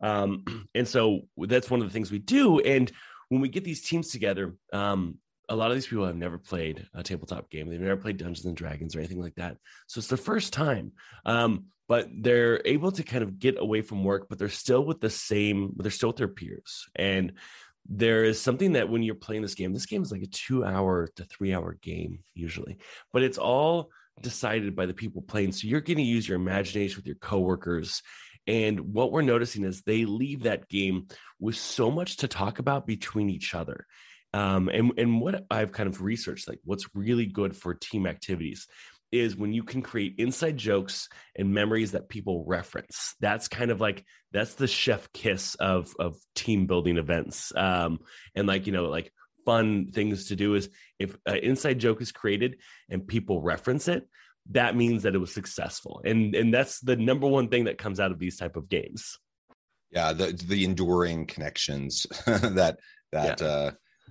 Um, 0.00 0.68
and 0.74 0.86
so 0.86 1.22
that's 1.36 1.70
one 1.70 1.80
of 1.80 1.86
the 1.86 1.92
things 1.92 2.10
we 2.10 2.18
do. 2.18 2.60
And 2.60 2.90
when 3.28 3.40
we 3.40 3.48
get 3.48 3.64
these 3.64 3.82
teams 3.82 4.10
together 4.10 4.54
um, 4.72 5.18
a 5.48 5.56
lot 5.56 5.70
of 5.70 5.76
these 5.76 5.86
people 5.86 6.06
have 6.06 6.16
never 6.16 6.38
played 6.38 6.86
a 6.94 7.02
tabletop 7.02 7.50
game. 7.50 7.68
They've 7.68 7.80
never 7.80 8.00
played 8.00 8.16
dungeons 8.16 8.46
and 8.46 8.56
dragons 8.56 8.96
or 8.96 9.00
anything 9.00 9.20
like 9.20 9.34
that. 9.34 9.58
So 9.86 9.98
it's 9.98 10.08
the 10.08 10.16
first 10.16 10.52
time 10.52 10.92
um, 11.26 11.66
but 11.88 12.08
they're 12.12 12.62
able 12.64 12.92
to 12.92 13.02
kind 13.02 13.22
of 13.22 13.38
get 13.38 13.56
away 13.58 13.82
from 13.82 14.04
work, 14.04 14.28
but 14.28 14.38
they're 14.38 14.48
still 14.48 14.84
with 14.84 15.00
the 15.00 15.10
same, 15.10 15.74
they're 15.76 15.90
still 15.90 16.10
with 16.10 16.16
their 16.16 16.28
peers. 16.28 16.86
And 16.96 17.32
there 17.86 18.24
is 18.24 18.40
something 18.40 18.72
that 18.72 18.88
when 18.88 19.02
you're 19.02 19.14
playing 19.14 19.42
this 19.42 19.54
game, 19.54 19.72
this 19.72 19.86
game 19.86 20.02
is 20.02 20.10
like 20.10 20.22
a 20.22 20.26
two 20.26 20.64
hour 20.64 21.08
to 21.16 21.24
three 21.24 21.52
hour 21.52 21.76
game 21.82 22.20
usually, 22.34 22.78
but 23.12 23.22
it's 23.22 23.38
all 23.38 23.90
decided 24.20 24.74
by 24.74 24.86
the 24.86 24.94
people 24.94 25.22
playing. 25.22 25.52
So 25.52 25.66
you're 25.68 25.80
going 25.80 25.98
to 25.98 26.02
use 26.02 26.28
your 26.28 26.36
imagination 26.36 26.96
with 26.96 27.06
your 27.06 27.16
coworkers. 27.16 28.02
And 28.46 28.92
what 28.94 29.12
we're 29.12 29.22
noticing 29.22 29.64
is 29.64 29.82
they 29.82 30.04
leave 30.04 30.44
that 30.44 30.68
game 30.68 31.08
with 31.38 31.56
so 31.56 31.90
much 31.90 32.18
to 32.18 32.28
talk 32.28 32.58
about 32.58 32.86
between 32.86 33.28
each 33.28 33.54
other. 33.54 33.86
Um, 34.32 34.68
and, 34.68 34.92
and 34.98 35.20
what 35.20 35.46
I've 35.50 35.72
kind 35.72 35.88
of 35.88 36.02
researched, 36.02 36.48
like 36.48 36.58
what's 36.64 36.86
really 36.94 37.26
good 37.26 37.56
for 37.56 37.74
team 37.74 38.06
activities 38.06 38.66
is 39.14 39.36
when 39.36 39.52
you 39.52 39.62
can 39.62 39.82
create 39.82 40.14
inside 40.18 40.56
jokes 40.56 41.08
and 41.36 41.54
memories 41.54 41.92
that 41.92 42.08
people 42.08 42.44
reference. 42.46 43.14
That's 43.20 43.48
kind 43.48 43.70
of 43.70 43.80
like 43.80 44.04
that's 44.32 44.54
the 44.54 44.66
chef 44.66 45.12
kiss 45.12 45.54
of 45.56 45.94
of 45.98 46.16
team 46.34 46.66
building 46.66 46.98
events. 46.98 47.52
Um, 47.54 48.00
and 48.34 48.46
like 48.46 48.66
you 48.66 48.72
know, 48.72 48.86
like 48.86 49.12
fun 49.44 49.90
things 49.92 50.28
to 50.28 50.36
do 50.36 50.54
is 50.54 50.68
if 50.98 51.16
an 51.26 51.36
inside 51.36 51.78
joke 51.78 52.00
is 52.00 52.12
created 52.12 52.58
and 52.88 53.06
people 53.06 53.40
reference 53.40 53.88
it, 53.88 54.08
that 54.50 54.76
means 54.76 55.04
that 55.04 55.14
it 55.14 55.18
was 55.18 55.32
successful. 55.32 56.02
And 56.04 56.34
and 56.34 56.52
that's 56.52 56.80
the 56.80 56.96
number 56.96 57.26
one 57.26 57.48
thing 57.48 57.64
that 57.64 57.78
comes 57.78 58.00
out 58.00 58.10
of 58.10 58.18
these 58.18 58.36
type 58.36 58.56
of 58.56 58.68
games. 58.68 59.18
Yeah, 59.90 60.12
the 60.12 60.32
the 60.32 60.64
enduring 60.64 61.26
connections 61.26 62.06
that 62.26 62.78
that 63.12 63.40
yeah. 63.40 63.46
uh 63.46 63.70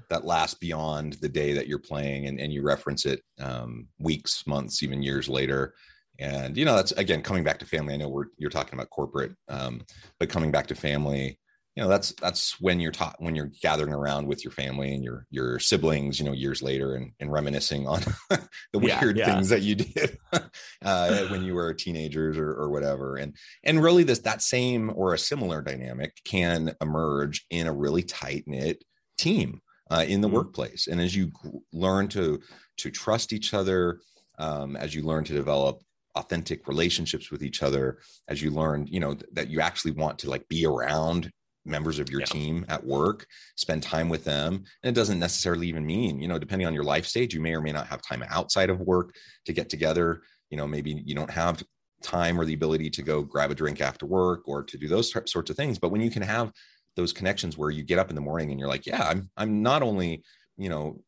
that 0.09 0.25
lasts 0.25 0.57
beyond 0.59 1.13
the 1.13 1.29
day 1.29 1.53
that 1.53 1.67
you're 1.67 1.79
playing 1.79 2.27
and, 2.27 2.39
and 2.39 2.53
you 2.53 2.61
reference 2.61 3.05
it 3.05 3.21
um, 3.39 3.87
weeks 3.99 4.45
months 4.47 4.83
even 4.83 5.03
years 5.03 5.29
later. 5.29 5.73
And 6.19 6.55
you 6.55 6.65
know 6.65 6.75
that's 6.75 6.91
again 6.93 7.23
coming 7.23 7.43
back 7.43 7.59
to 7.59 7.65
family. 7.65 7.95
I 7.95 7.97
know 7.97 8.09
we're 8.09 8.27
you're 8.37 8.51
talking 8.51 8.75
about 8.75 8.91
corporate 8.91 9.33
um, 9.49 9.81
but 10.19 10.29
coming 10.29 10.51
back 10.51 10.67
to 10.67 10.75
family 10.75 11.39
you 11.75 11.81
know 11.81 11.89
that's 11.89 12.13
that's 12.21 12.59
when 12.61 12.79
you're 12.79 12.91
taught 12.91 13.15
when 13.19 13.35
you're 13.35 13.51
gathering 13.61 13.93
around 13.93 14.27
with 14.27 14.43
your 14.43 14.51
family 14.51 14.93
and 14.93 15.03
your 15.03 15.25
your 15.31 15.57
siblings 15.57 16.19
you 16.19 16.25
know 16.25 16.31
years 16.31 16.61
later 16.61 16.95
and, 16.95 17.11
and 17.19 17.31
reminiscing 17.31 17.87
on 17.87 18.01
the 18.29 18.79
weird 18.79 19.17
yeah, 19.17 19.25
yeah. 19.27 19.33
things 19.33 19.49
that 19.49 19.63
you 19.63 19.75
did 19.75 20.17
uh, 20.83 21.25
when 21.27 21.43
you 21.43 21.55
were 21.55 21.73
teenagers 21.73 22.37
or, 22.37 22.51
or 22.51 22.69
whatever. 22.69 23.15
And 23.15 23.35
and 23.63 23.81
really 23.81 24.03
this 24.03 24.19
that 24.19 24.41
same 24.41 24.91
or 24.95 25.13
a 25.13 25.19
similar 25.19 25.61
dynamic 25.61 26.15
can 26.25 26.75
emerge 26.79 27.45
in 27.49 27.65
a 27.65 27.73
really 27.73 28.03
tight 28.03 28.43
knit 28.45 28.83
team 29.17 29.61
uh, 29.89 30.05
in 30.07 30.21
the 30.21 30.27
mm-hmm. 30.27 30.37
workplace. 30.37 30.87
And 30.87 31.01
as 31.01 31.15
you 31.15 31.31
learn 31.71 32.07
to 32.09 32.41
to 32.77 32.91
trust 32.91 33.33
each 33.33 33.53
other, 33.53 33.99
um, 34.39 34.75
as 34.75 34.95
you 34.95 35.03
learn 35.03 35.23
to 35.25 35.33
develop 35.33 35.81
authentic 36.15 36.67
relationships 36.67 37.31
with 37.31 37.43
each 37.43 37.63
other, 37.63 37.99
as 38.27 38.41
you 38.41 38.51
learn, 38.51 38.87
you 38.87 38.99
know, 38.99 39.13
th- 39.13 39.29
that 39.33 39.49
you 39.49 39.61
actually 39.61 39.91
want 39.91 40.19
to 40.19 40.29
like 40.29 40.47
be 40.47 40.65
around 40.65 41.31
members 41.65 41.99
of 41.99 42.09
your 42.09 42.21
yeah. 42.21 42.25
team 42.25 42.65
at 42.67 42.83
work, 42.83 43.25
spend 43.55 43.81
time 43.81 44.09
with 44.09 44.23
them. 44.23 44.63
And 44.83 44.95
it 44.95 44.99
doesn't 44.99 45.19
necessarily 45.19 45.67
even 45.67 45.85
mean, 45.85 46.19
you 46.21 46.27
know, 46.27 46.37
depending 46.37 46.67
on 46.67 46.73
your 46.73 46.83
life 46.83 47.05
stage, 47.05 47.33
you 47.33 47.41
may 47.41 47.53
or 47.53 47.61
may 47.61 47.71
not 47.71 47.87
have 47.87 48.01
time 48.01 48.23
outside 48.29 48.69
of 48.69 48.81
work 48.81 49.15
to 49.45 49.53
get 49.53 49.69
together. 49.69 50.21
You 50.49 50.57
know, 50.57 50.67
maybe 50.67 51.01
you 51.05 51.15
don't 51.15 51.31
have 51.31 51.63
time 52.01 52.39
or 52.39 52.45
the 52.45 52.53
ability 52.53 52.89
to 52.89 53.01
go 53.01 53.21
grab 53.21 53.49
a 53.49 53.55
drink 53.55 53.81
after 53.81 54.05
work 54.05 54.41
or 54.45 54.61
to 54.63 54.77
do 54.77 54.87
those 54.87 55.11
sorts 55.11 55.49
of 55.49 55.55
things. 55.55 55.79
But 55.79 55.89
when 55.89 56.01
you 56.01 56.11
can 56.11 56.21
have 56.21 56.51
those 56.95 57.13
connections 57.13 57.57
where 57.57 57.69
you 57.69 57.83
get 57.83 57.99
up 57.99 58.09
in 58.09 58.15
the 58.15 58.21
morning 58.21 58.51
and 58.51 58.59
you're 58.59 58.69
like, 58.69 58.85
yeah, 58.85 59.03
I'm 59.03 59.29
I'm 59.37 59.61
not 59.61 59.83
only, 59.83 60.23
you 60.57 60.69
know, 60.69 61.01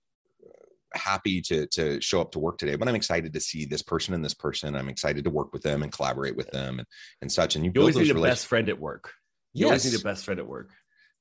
happy 0.93 1.41
to 1.41 1.67
to 1.67 2.01
show 2.01 2.21
up 2.21 2.31
to 2.31 2.39
work 2.39 2.57
today, 2.57 2.75
but 2.75 2.87
I'm 2.87 2.95
excited 2.95 3.33
to 3.33 3.39
see 3.39 3.65
this 3.65 3.81
person 3.81 4.13
and 4.13 4.23
this 4.23 4.33
person. 4.33 4.75
I'm 4.75 4.89
excited 4.89 5.23
to 5.25 5.29
work 5.29 5.53
with 5.53 5.63
them 5.63 5.83
and 5.83 5.91
collaborate 5.91 6.35
with 6.35 6.49
them 6.51 6.79
and, 6.79 6.87
and 7.21 7.31
such. 7.31 7.55
And 7.55 7.65
you, 7.65 7.71
you 7.73 7.81
always 7.81 7.97
need 7.97 8.11
a 8.11 8.21
best 8.21 8.47
friend 8.47 8.69
at 8.69 8.79
work. 8.79 9.11
You 9.53 9.67
yes. 9.67 9.69
always 9.69 9.85
need 9.85 10.01
a 10.01 10.03
best 10.03 10.25
friend 10.25 10.39
at 10.39 10.47
work. 10.47 10.71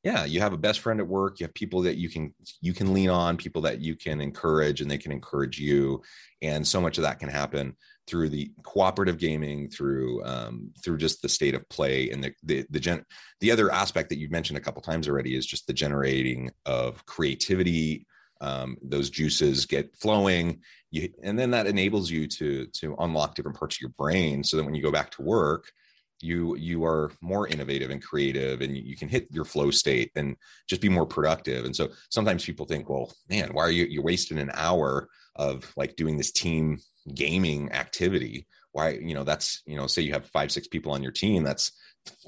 Yeah, 0.04 0.26
you 0.26 0.40
have 0.40 0.52
a 0.52 0.58
best 0.58 0.80
friend 0.80 1.00
at 1.00 1.08
work. 1.08 1.40
You 1.40 1.46
have 1.46 1.54
people 1.54 1.80
that 1.82 1.96
you 1.96 2.10
can 2.10 2.34
you 2.60 2.74
can 2.74 2.92
lean 2.92 3.08
on, 3.08 3.38
people 3.38 3.62
that 3.62 3.80
you 3.80 3.96
can 3.96 4.20
encourage, 4.20 4.82
and 4.82 4.90
they 4.90 4.98
can 4.98 5.10
encourage 5.10 5.58
you. 5.58 6.02
And 6.42 6.66
so 6.66 6.78
much 6.78 6.98
of 6.98 7.04
that 7.04 7.18
can 7.18 7.30
happen 7.30 7.74
through 8.06 8.28
the 8.28 8.52
cooperative 8.64 9.16
gaming, 9.16 9.70
through 9.70 10.22
um, 10.24 10.70
through 10.84 10.98
just 10.98 11.22
the 11.22 11.28
state 11.28 11.54
of 11.54 11.66
play, 11.70 12.10
and 12.10 12.22
the 12.22 12.32
the 12.42 12.66
the, 12.68 12.80
gen- 12.80 13.06
the 13.40 13.50
other 13.50 13.72
aspect 13.72 14.10
that 14.10 14.18
you've 14.18 14.30
mentioned 14.30 14.58
a 14.58 14.60
couple 14.60 14.82
times 14.82 15.08
already 15.08 15.36
is 15.36 15.46
just 15.46 15.66
the 15.66 15.72
generating 15.72 16.50
of 16.66 17.04
creativity. 17.06 18.06
Um, 18.42 18.76
those 18.82 19.08
juices 19.08 19.64
get 19.64 19.96
flowing, 19.96 20.60
you, 20.90 21.08
and 21.22 21.38
then 21.38 21.50
that 21.52 21.66
enables 21.66 22.10
you 22.10 22.26
to 22.26 22.66
to 22.66 22.94
unlock 22.98 23.36
different 23.36 23.58
parts 23.58 23.76
of 23.76 23.80
your 23.80 23.94
brain, 23.96 24.44
so 24.44 24.58
that 24.58 24.64
when 24.64 24.74
you 24.74 24.82
go 24.82 24.92
back 24.92 25.10
to 25.12 25.22
work, 25.22 25.72
you 26.20 26.56
you 26.56 26.84
are 26.84 27.10
more 27.20 27.48
innovative 27.48 27.90
and 27.90 28.02
creative 28.02 28.60
and 28.60 28.76
you 28.76 28.96
can 28.96 29.08
hit 29.08 29.26
your 29.30 29.44
flow 29.44 29.70
state 29.70 30.10
and 30.16 30.36
just 30.68 30.80
be 30.80 30.88
more 30.88 31.06
productive. 31.06 31.64
And 31.64 31.74
so 31.74 31.88
sometimes 32.10 32.44
people 32.44 32.66
think 32.66 32.88
well 32.88 33.12
man 33.28 33.52
why 33.52 33.62
are 33.62 33.70
you 33.70 33.84
you're 33.84 34.02
wasting 34.02 34.38
an 34.38 34.50
hour 34.54 35.08
of 35.36 35.72
like 35.76 35.96
doing 35.96 36.16
this 36.16 36.32
team 36.32 36.78
gaming 37.14 37.72
activity? 37.72 38.46
Why 38.72 38.90
you 38.90 39.14
know 39.14 39.24
that's 39.24 39.62
you 39.66 39.76
know 39.76 39.86
say 39.86 40.02
you 40.02 40.12
have 40.12 40.26
five 40.26 40.50
six 40.52 40.68
people 40.68 40.92
on 40.92 41.02
your 41.02 41.12
team 41.12 41.42
that's 41.42 41.72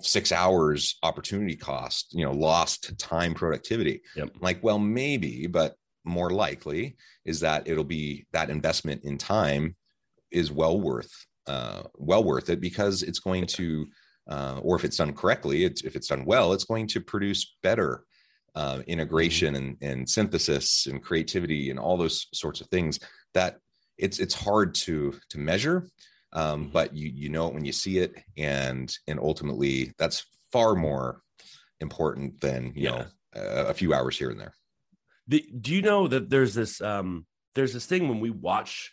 six 0.01 0.33
hours 0.33 0.97
opportunity 1.03 1.55
cost 1.55 2.15
you 2.15 2.25
know 2.25 2.33
lost 2.33 2.99
time 2.99 3.35
productivity. 3.35 4.03
Yep. 4.17 4.37
like 4.41 4.63
well 4.63 4.79
maybe 4.79 5.47
but 5.47 5.77
more 6.05 6.31
likely 6.31 6.97
is 7.25 7.41
that 7.41 7.67
it'll 7.69 7.85
be 7.85 8.27
that 8.33 8.49
investment 8.49 9.05
in 9.05 9.19
time 9.19 9.75
is 10.31 10.53
well 10.53 10.81
worth 10.81 11.27
uh, 11.47 11.83
well 11.97 12.25
worth 12.25 12.51
it 12.51 12.61
because 12.61 13.03
it's 13.03 13.19
going 13.19 13.47
to 13.47 13.87
uh, 14.29 14.59
or 14.63 14.77
if 14.77 14.85
it's 14.85 14.97
done 14.97 15.13
correctly 15.13 15.65
it's 15.65 15.83
if 15.83 15.97
it's 15.97 16.09
done 16.09 16.25
well 16.25 16.53
it's 16.53 16.65
going 16.65 16.87
to 16.87 17.01
produce 17.01 17.57
better 17.63 18.05
uh, 18.55 18.81
integration 18.87 19.55
mm-hmm. 19.55 19.65
and, 19.83 19.99
and 19.99 20.09
synthesis 20.09 20.87
and 20.87 21.03
creativity 21.03 21.71
and 21.71 21.79
all 21.79 21.97
those 21.97 22.27
sorts 22.33 22.61
of 22.61 22.67
things 22.69 22.99
that 23.35 23.59
it's 23.99 24.19
it's 24.19 24.35
hard 24.35 24.75
to 24.75 25.15
to 25.29 25.39
measure 25.39 25.89
um, 26.33 26.63
mm-hmm. 26.63 26.73
but 26.73 26.95
you 26.95 27.11
you 27.15 27.29
know 27.29 27.49
it 27.49 27.55
when 27.55 27.65
you 27.65 27.73
see 27.73 27.99
it 27.99 28.15
and 28.37 28.97
and 29.07 29.21
ultimately 29.21 29.93
that's 29.99 30.25
far 30.51 30.75
more 30.75 31.21
important 31.81 32.41
than 32.41 32.73
you 32.75 32.85
yeah. 32.85 32.91
know 32.91 33.05
a, 33.35 33.67
a 33.67 33.75
few 33.75 33.93
hours 33.93 34.19
here 34.19 34.31
and 34.31 34.41
there 34.41 34.55
the, 35.29 35.45
do 35.61 35.75
you 35.75 35.83
know 35.83 36.09
that 36.09 36.31
there's 36.31 36.55
this 36.55 36.81
um 36.81 37.27
there's 37.55 37.73
this 37.73 37.87
thing 37.87 38.09
when 38.09 38.21
we 38.21 38.31
watch 38.31 38.93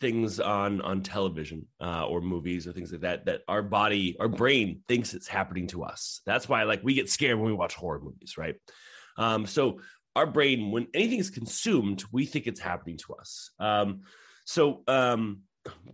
things 0.00 0.40
on 0.40 0.80
on 0.80 1.02
television 1.02 1.66
uh, 1.80 2.06
or 2.06 2.20
movies 2.20 2.66
or 2.66 2.72
things 2.72 2.90
like 2.92 3.02
that 3.02 3.26
that 3.26 3.42
our 3.48 3.62
body 3.62 4.16
our 4.18 4.28
brain 4.28 4.80
thinks 4.88 5.14
it's 5.14 5.28
happening 5.28 5.66
to 5.66 5.84
us 5.84 6.20
that's 6.24 6.48
why 6.48 6.62
like 6.62 6.82
we 6.82 6.94
get 6.94 7.10
scared 7.10 7.38
when 7.38 7.50
we 7.50 7.56
watch 7.56 7.74
horror 7.74 8.00
movies 8.00 8.38
right 8.38 8.56
um, 9.18 9.46
so 9.46 9.80
our 10.16 10.26
brain, 10.26 10.70
when 10.70 10.88
anything 10.94 11.18
is 11.18 11.30
consumed, 11.30 12.04
we 12.12 12.26
think 12.26 12.46
it's 12.46 12.60
happening 12.60 12.98
to 12.98 13.14
us. 13.14 13.50
Um, 13.58 14.02
so, 14.44 14.82
um, 14.88 15.40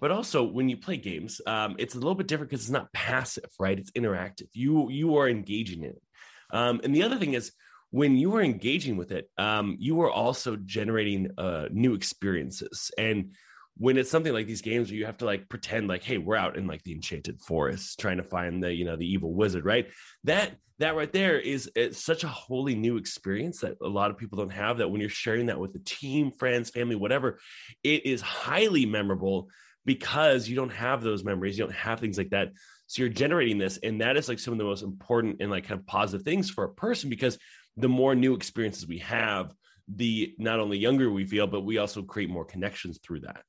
but 0.01 0.11
also 0.11 0.45
when 0.45 0.69
you 0.69 0.77
play 0.77 0.97
games, 0.97 1.41
um, 1.47 1.77
it's 1.79 1.95
a 1.95 1.99
little 1.99 2.15
bit 2.15 2.29
different 2.29 2.51
because 2.51 2.65
it's 2.65 2.71
not 2.71 2.93
passive, 2.93 3.51
right? 3.59 3.79
It's 3.79 3.91
interactive. 3.93 4.49
You 4.53 4.89
you 4.91 5.17
are 5.17 5.29
engaging 5.29 5.83
in 5.83 5.91
it. 5.91 6.03
Um, 6.51 6.81
and 6.85 6.95
the 6.95 7.03
other 7.03 7.19
thing 7.19 7.35
is 7.35 7.53
when 7.91 8.17
you 8.17 8.35
are 8.37 8.43
engaging 8.43 8.97
with 8.97 9.11
it, 9.11 9.29
um, 9.37 9.77
you 9.79 10.01
are 10.03 10.11
also 10.11 10.57
generating 10.57 11.31
uh, 11.37 11.67
new 11.71 11.95
experiences. 11.95 12.91
And 12.97 13.35
when 13.78 13.99
it's 13.99 14.11
something 14.11 14.33
like 14.33 14.47
these 14.47 14.62
games 14.62 14.88
where 14.88 14.99
you 14.99 15.06
have 15.06 15.18
to 15.18 15.26
like 15.26 15.49
pretend 15.49 15.88
like 15.88 16.02
hey 16.02 16.18
we're 16.18 16.37
out 16.37 16.56
in 16.56 16.66
like 16.66 16.83
the 16.83 16.92
enchanted 16.92 17.40
forest 17.40 18.00
trying 18.00 18.16
to 18.16 18.23
find 18.23 18.62
the 18.62 18.73
you 18.73 18.85
know 18.85 18.97
the 18.97 19.06
evil 19.06 19.33
wizard 19.33 19.64
right? 19.64 19.88
That 20.25 20.52
that 20.78 20.97
right 20.97 21.12
there 21.12 21.38
is 21.38 21.71
it's 21.75 22.02
such 22.02 22.25
a 22.25 22.28
wholly 22.28 22.75
new 22.75 22.97
experience 22.97 23.61
that 23.61 23.76
a 23.83 23.88
lot 23.88 24.11
of 24.11 24.18
people 24.18 24.38
don't 24.38 24.52
have 24.52 24.78
that 24.78 24.90
when 24.90 25.00
you're 25.00 25.11
sharing 25.11 25.47
that 25.47 25.59
with 25.59 25.75
a 25.75 25.78
team 25.80 26.30
friends 26.30 26.71
family 26.71 26.97
whatever 26.97 27.38
it 27.83 28.04
is 28.04 28.21
highly 28.21 28.85
memorable 28.85 29.49
because 29.85 30.49
you 30.49 30.56
don't 30.56 30.73
have 30.73 31.02
those 31.02 31.25
memories 31.25 31.59
you 31.59 31.64
don't 31.64 31.75
have 31.75 32.00
things 32.00 32.18
like 32.18 32.30
that. 32.30 32.52
So 32.88 33.02
you're 33.02 33.11
generating 33.11 33.59
this 33.59 33.78
and 33.83 34.00
that 34.00 34.16
is 34.16 34.28
like 34.28 34.38
some 34.38 34.52
of 34.52 34.59
the 34.59 34.64
most 34.64 34.83
important 34.83 35.37
and 35.40 35.50
like 35.50 35.66
kind 35.66 35.80
of 35.80 35.87
positive 35.87 36.25
things 36.25 36.50
for 36.50 36.64
a 36.64 36.73
person 36.73 37.11
because 37.11 37.38
the 37.76 37.88
more 37.88 38.14
new 38.14 38.35
experiences 38.35 38.87
we 38.87 38.99
have 38.99 39.52
the 39.88 40.35
not 40.38 40.61
only 40.61 40.78
younger 40.78 41.11
we 41.11 41.25
feel 41.25 41.47
but 41.47 41.61
we 41.61 41.78
also 41.78 42.02
create 42.02 42.30
more 42.30 42.45
connections 42.45 42.99
through 43.02 43.21
that 43.21 43.42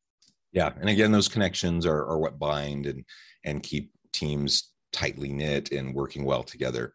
yeah 0.58 0.72
and 0.80 0.90
again 0.90 1.12
those 1.12 1.28
connections 1.28 1.86
are, 1.86 2.06
are 2.06 2.20
what 2.20 2.40
bind 2.40 2.86
and 2.86 3.06
and 3.46 3.64
keep 3.64 3.92
teams 4.12 4.72
tightly 4.92 5.30
knit 5.30 5.72
and 5.72 5.94
working 5.94 6.24
well 6.26 6.44
together. 6.44 6.94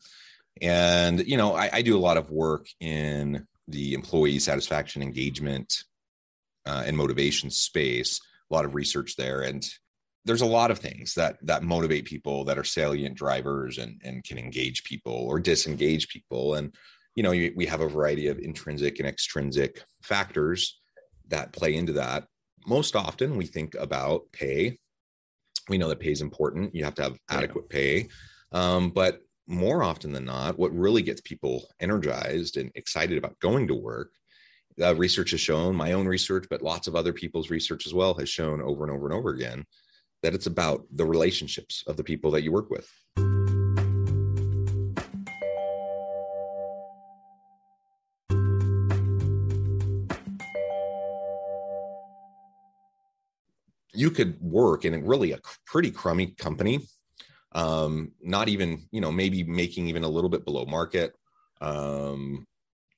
And 0.61 1.27
you 1.27 1.37
know 1.37 1.55
I, 1.55 1.71
I 1.73 1.83
do 1.83 1.97
a 1.97 2.07
lot 2.09 2.17
of 2.17 2.31
work 2.31 2.67
in 2.81 3.47
the 3.69 3.95
employee 3.95 4.39
satisfaction 4.39 5.03
engagement 5.03 5.85
uh, 6.67 6.83
and 6.87 6.97
motivation 6.97 7.51
space 7.51 8.21
a 8.51 8.55
lot 8.55 8.65
of 8.65 8.75
research 8.75 9.17
there. 9.17 9.43
And 9.43 9.67
there's 10.25 10.43
a 10.43 10.47
lot 10.47 10.71
of 10.71 10.79
things 10.79 11.15
that 11.15 11.39
that 11.43 11.63
motivate 11.63 12.05
people 12.05 12.45
that 12.45 12.59
are 12.59 12.65
salient 12.65 13.17
drivers 13.17 13.79
and 13.79 14.01
and 14.05 14.25
can 14.25 14.39
engage 14.39 14.85
people 14.85 15.13
or 15.13 15.41
disengage 15.41 16.09
people. 16.09 16.55
And 16.55 16.75
you 17.15 17.23
know 17.23 17.31
we 17.31 17.67
have 17.67 17.81
a 17.81 17.89
variety 17.89 18.27
of 18.29 18.39
intrinsic 18.39 18.99
and 18.99 19.09
extrinsic 19.09 19.83
factors 20.03 20.81
that 21.29 21.53
play 21.53 21.75
into 21.77 21.93
that 21.95 22.25
most 22.67 22.97
often 22.97 23.37
we 23.37 23.47
think 23.47 23.75
about 23.75 24.23
pay. 24.33 24.79
We 25.69 25.79
know 25.79 25.89
that 25.89 26.01
pay 26.01 26.13
is 26.13 26.23
important. 26.23 26.75
You 26.75 26.85
have 26.85 26.95
to 26.97 27.03
have 27.03 27.19
adequate 27.31 27.69
pay. 27.69 28.09
Um, 28.53 28.91
but 28.91 29.21
more 29.47 29.83
often 29.83 30.13
than 30.13 30.25
not, 30.25 30.59
what 30.59 30.77
really 30.77 31.03
gets 31.03 31.21
people 31.21 31.69
energized 31.81 32.57
and 32.57 32.71
excited 32.75 33.19
about 33.19 33.39
going 33.41 33.69
to 33.69 33.75
work, 33.75 34.13
uh, 34.81 34.95
research 34.95 35.33
has 35.33 35.41
shown, 35.41 35.75
my 35.75 35.93
own 35.93 36.07
research, 36.07 36.47
but 36.49 36.63
lots 36.63 36.87
of 36.87 36.97
other 36.97 37.13
people's 37.13 37.51
research 37.51 37.87
as 37.87 37.95
well, 37.95 38.15
has 38.15 38.29
shown 38.29 38.63
over 38.63 38.85
and 38.85 38.93
over 38.93 39.07
and 39.07 39.15
over 39.15 39.31
again 39.31 39.65
that 40.23 40.35
it's 40.35 40.47
about 40.47 40.85
the 40.93 41.05
relationships 41.05 41.83
of 41.87 41.97
the 41.97 42.05
people 42.05 42.31
that 42.31 42.43
you 42.43 42.53
work 42.53 42.71
with. 42.71 42.89
Could 54.13 54.41
work 54.41 54.85
in 54.85 54.95
a 54.95 54.99
really 54.99 55.33
a 55.33 55.41
pretty 55.67 55.91
crummy 55.91 56.27
company 56.27 56.81
um, 57.55 58.13
not 58.21 58.49
even 58.49 58.87
you 58.91 59.01
know 59.01 59.13
maybe 59.13 59.43
making 59.43 59.89
even 59.89 60.05
a 60.05 60.09
little 60.09 60.31
bit 60.31 60.45
below 60.45 60.65
market 60.65 61.15
um, 61.61 62.47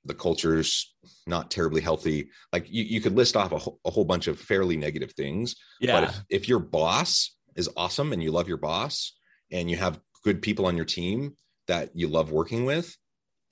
the 0.04 0.14
culture's 0.14 0.94
not 1.26 1.50
terribly 1.50 1.80
healthy 1.80 2.28
like 2.52 2.70
you, 2.70 2.84
you 2.84 3.00
could 3.00 3.16
list 3.16 3.36
off 3.36 3.52
a, 3.52 3.58
whole, 3.58 3.80
a 3.84 3.90
whole 3.90 4.04
bunch 4.04 4.26
of 4.26 4.38
fairly 4.38 4.76
negative 4.76 5.12
things 5.12 5.56
yeah. 5.80 6.00
but 6.00 6.08
if, 6.08 6.24
if 6.42 6.48
your 6.48 6.58
boss 6.58 7.36
is 7.56 7.68
awesome 7.76 8.12
and 8.12 8.22
you 8.22 8.30
love 8.30 8.48
your 8.48 8.56
boss 8.56 9.16
and 9.50 9.70
you 9.70 9.76
have 9.76 10.00
good 10.22 10.42
people 10.42 10.66
on 10.66 10.76
your 10.76 10.84
team 10.84 11.34
that 11.68 11.90
you 11.94 12.08
love 12.08 12.30
working 12.30 12.64
with 12.64 12.96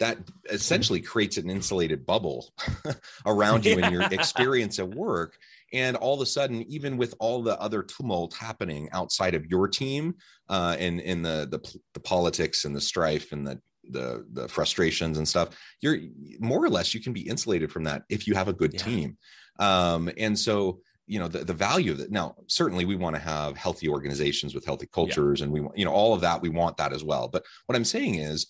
that 0.02 0.18
essentially 0.50 1.00
creates 1.00 1.37
an 1.37 1.49
insulated 1.49 2.04
bubble 2.04 2.52
around 3.26 3.64
you 3.64 3.78
yeah. 3.78 3.87
and 3.87 3.92
your 3.94 4.02
experience 4.11 4.80
at 4.80 4.88
work 4.88 5.38
and 5.73 5.97
all 5.97 6.14
of 6.14 6.21
a 6.21 6.26
sudden 6.26 6.64
even 6.68 6.97
with 6.97 7.14
all 7.21 7.40
the 7.40 7.59
other 7.61 7.85
tumult 7.85 8.35
happening 8.35 8.88
outside 8.92 9.37
of 9.37 9.47
your 9.47 9.68
team 9.68 10.12
uh, 10.49 10.75
and 10.80 10.99
in 11.00 11.23
the, 11.23 11.47
the 11.52 11.78
the 11.94 12.00
politics 12.00 12.64
and 12.64 12.75
the 12.75 12.80
strife 12.80 13.30
and 13.30 13.47
the 13.47 13.61
the 13.90 14.26
the 14.32 14.49
frustrations 14.49 15.18
and 15.18 15.28
stuff 15.28 15.50
you're 15.80 15.99
more 16.40 16.64
or 16.64 16.68
less 16.68 16.92
you 16.92 17.00
can 17.00 17.12
be 17.12 17.28
insulated 17.28 17.71
from 17.71 17.85
that 17.85 18.02
if 18.09 18.26
you 18.26 18.35
have 18.35 18.49
a 18.49 18.52
good 18.52 18.75
yeah. 18.75 18.82
team 18.82 19.16
um, 19.61 20.11
and 20.18 20.37
so 20.37 20.80
you 21.06 21.21
know 21.21 21.28
the, 21.28 21.44
the 21.44 21.54
value 21.54 21.92
of 21.92 22.00
it 22.00 22.11
now 22.11 22.35
certainly 22.49 22.85
we 22.85 22.97
want 22.97 23.14
to 23.14 23.23
have 23.23 23.56
healthy 23.56 23.88
organizations 23.88 24.52
with 24.52 24.64
healthy 24.64 24.88
cultures 24.92 25.38
yeah. 25.38 25.44
and 25.44 25.52
we 25.52 25.61
want 25.61 25.78
you 25.78 25.85
know 25.85 25.92
all 25.92 26.12
of 26.12 26.21
that 26.23 26.42
we 26.42 26.49
want 26.49 26.76
that 26.76 26.92
as 26.92 27.04
well 27.04 27.28
but 27.28 27.44
what 27.66 27.76
i'm 27.76 27.85
saying 27.85 28.16
is 28.16 28.49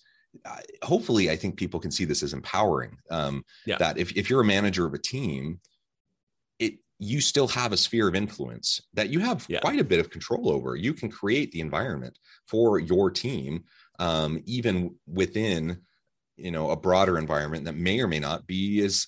hopefully 0.83 1.29
i 1.29 1.35
think 1.35 1.57
people 1.57 1.79
can 1.79 1.91
see 1.91 2.05
this 2.05 2.23
as 2.23 2.33
empowering 2.33 2.97
um, 3.11 3.43
yeah. 3.65 3.77
that 3.77 3.97
if, 3.97 4.11
if 4.17 4.29
you're 4.29 4.41
a 4.41 4.45
manager 4.45 4.85
of 4.85 4.93
a 4.93 4.99
team 4.99 5.59
it 6.59 6.73
you 6.99 7.21
still 7.21 7.47
have 7.47 7.71
a 7.71 7.77
sphere 7.77 8.07
of 8.07 8.15
influence 8.15 8.81
that 8.93 9.09
you 9.09 9.19
have 9.19 9.45
yeah. 9.47 9.59
quite 9.59 9.79
a 9.79 9.83
bit 9.83 9.99
of 9.99 10.09
control 10.09 10.49
over. 10.49 10.75
You 10.75 10.93
can 10.93 11.09
create 11.09 11.51
the 11.51 11.59
environment 11.59 12.17
for 12.47 12.79
your 12.79 13.11
team, 13.11 13.63
um, 13.99 14.41
even 14.45 14.95
within 15.07 15.81
you 16.35 16.51
know 16.51 16.71
a 16.71 16.75
broader 16.75 17.17
environment 17.17 17.65
that 17.65 17.75
may 17.75 17.99
or 17.99 18.07
may 18.07 18.19
not 18.19 18.47
be 18.47 18.81
as 18.83 19.07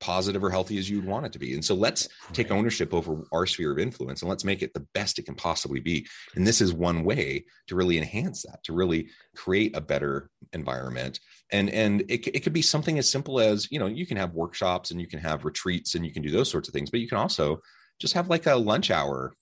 positive 0.00 0.44
or 0.44 0.50
healthy 0.50 0.78
as 0.78 0.88
you'd 0.88 1.04
want 1.04 1.26
it 1.26 1.32
to 1.32 1.38
be. 1.38 1.54
And 1.54 1.64
so 1.64 1.74
let's 1.74 2.08
take 2.32 2.50
ownership 2.50 2.94
over 2.94 3.24
our 3.32 3.46
sphere 3.46 3.72
of 3.72 3.78
influence 3.78 4.22
and 4.22 4.28
let's 4.28 4.44
make 4.44 4.62
it 4.62 4.72
the 4.74 4.86
best 4.94 5.18
it 5.18 5.26
can 5.26 5.34
possibly 5.34 5.80
be. 5.80 6.06
And 6.34 6.46
this 6.46 6.60
is 6.60 6.72
one 6.72 7.04
way 7.04 7.44
to 7.66 7.76
really 7.76 7.98
enhance 7.98 8.42
that, 8.42 8.62
to 8.64 8.72
really 8.72 9.08
create 9.34 9.76
a 9.76 9.80
better 9.80 10.30
environment. 10.52 11.20
And 11.50 11.70
and 11.70 12.02
it, 12.02 12.26
it 12.28 12.40
could 12.40 12.52
be 12.52 12.62
something 12.62 12.98
as 12.98 13.10
simple 13.10 13.40
as, 13.40 13.70
you 13.70 13.78
know, 13.78 13.86
you 13.86 14.06
can 14.06 14.16
have 14.16 14.34
workshops 14.34 14.90
and 14.90 15.00
you 15.00 15.06
can 15.06 15.18
have 15.20 15.44
retreats 15.44 15.94
and 15.94 16.04
you 16.04 16.12
can 16.12 16.22
do 16.22 16.30
those 16.30 16.50
sorts 16.50 16.68
of 16.68 16.74
things, 16.74 16.90
but 16.90 17.00
you 17.00 17.08
can 17.08 17.18
also 17.18 17.60
just 17.98 18.14
have 18.14 18.28
like 18.28 18.46
a 18.46 18.54
lunch 18.54 18.90
hour 18.90 19.34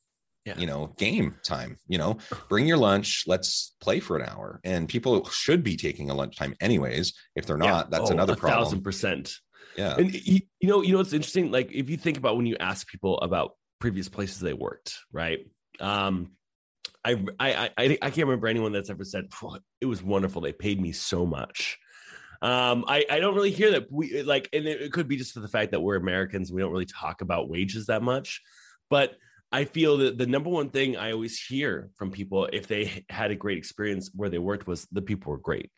yeah. 0.47 0.57
you 0.57 0.67
know 0.67 0.95
game 0.97 1.35
time 1.43 1.77
you 1.89 1.99
know 1.99 2.17
bring 2.49 2.67
your 2.67 2.77
lunch 2.77 3.25
let's 3.27 3.75
play 3.81 3.99
for 3.99 4.17
an 4.17 4.29
hour 4.29 4.61
and 4.65 4.89
people 4.89 5.29
should 5.29 5.63
be 5.63 5.77
taking 5.77 6.09
a 6.09 6.15
lunch 6.15 6.37
time 6.37 6.55
anyways 6.61 7.13
if 7.35 7.47
they're 7.47 7.57
not 7.57 7.87
yeah. 7.87 7.99
that's 7.99 8.11
oh, 8.11 8.15
another 8.15 8.37
problem 8.37 8.65
thousand 8.65 8.83
percent 8.83 9.35
yeah. 9.77 9.97
And 9.97 10.13
you, 10.15 10.41
know, 10.63 10.83
you 10.83 10.93
know 10.93 10.99
what's 10.99 11.13
interesting? 11.13 11.51
Like 11.51 11.73
if 11.73 11.91
you 11.91 11.97
think 11.97 12.17
about 12.17 12.37
when 12.37 12.47
you 12.47 12.57
ask 12.59 12.87
people 12.89 13.19
about 13.19 13.53
previous 13.81 14.09
places 14.09 14.41
they 14.41 14.53
worked, 14.53 14.99
right? 15.13 15.41
Um, 15.81 16.33
I 17.05 17.25
I 17.39 17.71
I, 17.77 17.99
I 18.03 18.11
can't 18.11 18.27
remember 18.27 18.49
anyone 18.49 18.73
that's 18.73 18.91
ever 18.91 19.05
said 19.05 19.29
it 19.81 19.87
was 19.87 20.03
wonderful. 20.03 20.43
They 20.43 20.53
paid 20.53 20.81
me 20.81 20.93
so 20.93 21.27
much. 21.27 21.79
Um, 22.43 22.85
I 22.89 23.05
I 23.11 23.21
don't 23.21 23.35
really 23.35 23.51
hear 23.51 23.73
that. 23.73 23.91
We 23.91 24.23
like, 24.23 24.49
and 24.53 24.67
it, 24.67 24.83
it 24.83 24.93
could 24.93 25.09
be 25.09 25.17
just 25.17 25.33
for 25.33 25.41
the 25.41 25.49
fact 25.49 25.71
that 25.73 25.81
we're 25.81 25.97
Americans. 25.97 26.53
We 26.53 26.61
don't 26.61 26.73
really 26.73 26.87
talk 26.87 27.21
about 27.21 27.49
wages 27.49 27.87
that 27.87 28.03
much, 28.03 28.43
but 28.91 29.17
I 29.53 29.65
feel 29.65 29.99
that 29.99 30.19
the 30.19 30.27
number 30.27 30.51
one 30.51 30.71
thing 30.71 30.97
I 30.97 31.13
always 31.13 31.41
hear 31.41 31.91
from 31.97 32.11
people 32.11 32.49
if 32.53 32.67
they 32.67 33.05
had 33.09 33.31
a 33.31 33.37
great 33.37 33.59
experience 33.59 34.11
where 34.15 34.29
they 34.29 34.39
worked 34.39 34.67
was 34.67 34.87
the 34.91 35.03
people 35.03 35.31
were 35.31 35.39
great. 35.39 35.71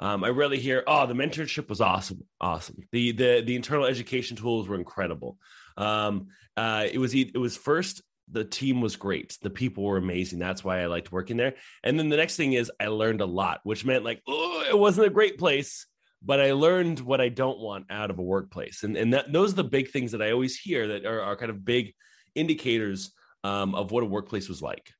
Um, 0.00 0.24
I 0.24 0.28
rarely 0.28 0.58
hear, 0.58 0.84
"Oh, 0.86 1.06
the 1.06 1.14
mentorship 1.14 1.68
was 1.68 1.80
awesome, 1.80 2.24
awesome." 2.40 2.76
The 2.92 3.12
the 3.12 3.42
the 3.46 3.56
internal 3.56 3.86
education 3.86 4.36
tools 4.36 4.68
were 4.68 4.76
incredible. 4.76 5.38
Um, 5.76 6.28
uh, 6.56 6.86
it 6.90 6.98
was 6.98 7.14
it 7.14 7.36
was 7.36 7.56
first 7.56 8.02
the 8.30 8.44
team 8.44 8.80
was 8.80 8.96
great, 8.96 9.38
the 9.42 9.50
people 9.50 9.84
were 9.84 9.98
amazing. 9.98 10.38
That's 10.38 10.64
why 10.64 10.82
I 10.82 10.86
liked 10.86 11.12
working 11.12 11.36
there. 11.36 11.54
And 11.84 11.98
then 11.98 12.08
the 12.08 12.16
next 12.16 12.36
thing 12.36 12.54
is 12.54 12.72
I 12.80 12.88
learned 12.88 13.20
a 13.20 13.26
lot, 13.26 13.60
which 13.62 13.84
meant 13.84 14.04
like, 14.04 14.20
oh, 14.26 14.64
it 14.68 14.76
wasn't 14.76 15.06
a 15.06 15.10
great 15.10 15.38
place, 15.38 15.86
but 16.22 16.40
I 16.40 16.52
learned 16.52 17.00
what 17.00 17.20
I 17.20 17.28
don't 17.28 17.60
want 17.60 17.86
out 17.88 18.10
of 18.10 18.18
a 18.18 18.22
workplace. 18.22 18.82
And 18.82 18.96
and 18.96 19.14
that 19.14 19.32
those 19.32 19.52
are 19.52 19.56
the 19.56 19.64
big 19.64 19.90
things 19.90 20.12
that 20.12 20.22
I 20.22 20.32
always 20.32 20.58
hear 20.58 20.88
that 20.88 21.06
are, 21.06 21.22
are 21.22 21.36
kind 21.36 21.50
of 21.50 21.64
big 21.64 21.94
indicators 22.34 23.12
um, 23.44 23.74
of 23.74 23.92
what 23.92 24.02
a 24.02 24.06
workplace 24.06 24.48
was 24.48 24.60
like. 24.60 24.90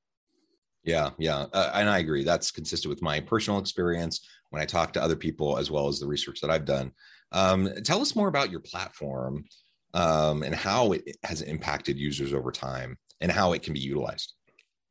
Yeah, 0.86 1.10
yeah, 1.18 1.46
uh, 1.52 1.72
and 1.74 1.90
I 1.90 1.98
agree. 1.98 2.22
That's 2.22 2.52
consistent 2.52 2.88
with 2.88 3.02
my 3.02 3.18
personal 3.18 3.58
experience 3.58 4.26
when 4.50 4.62
I 4.62 4.64
talk 4.64 4.92
to 4.92 5.02
other 5.02 5.16
people, 5.16 5.58
as 5.58 5.68
well 5.68 5.88
as 5.88 5.98
the 5.98 6.06
research 6.06 6.40
that 6.40 6.50
I've 6.50 6.64
done. 6.64 6.92
Um, 7.32 7.68
tell 7.82 8.00
us 8.00 8.14
more 8.14 8.28
about 8.28 8.52
your 8.52 8.60
platform 8.60 9.44
um, 9.94 10.44
and 10.44 10.54
how 10.54 10.92
it 10.92 11.16
has 11.24 11.42
impacted 11.42 11.98
users 11.98 12.32
over 12.32 12.52
time, 12.52 12.96
and 13.20 13.32
how 13.32 13.52
it 13.52 13.62
can 13.62 13.74
be 13.74 13.80
utilized. 13.80 14.34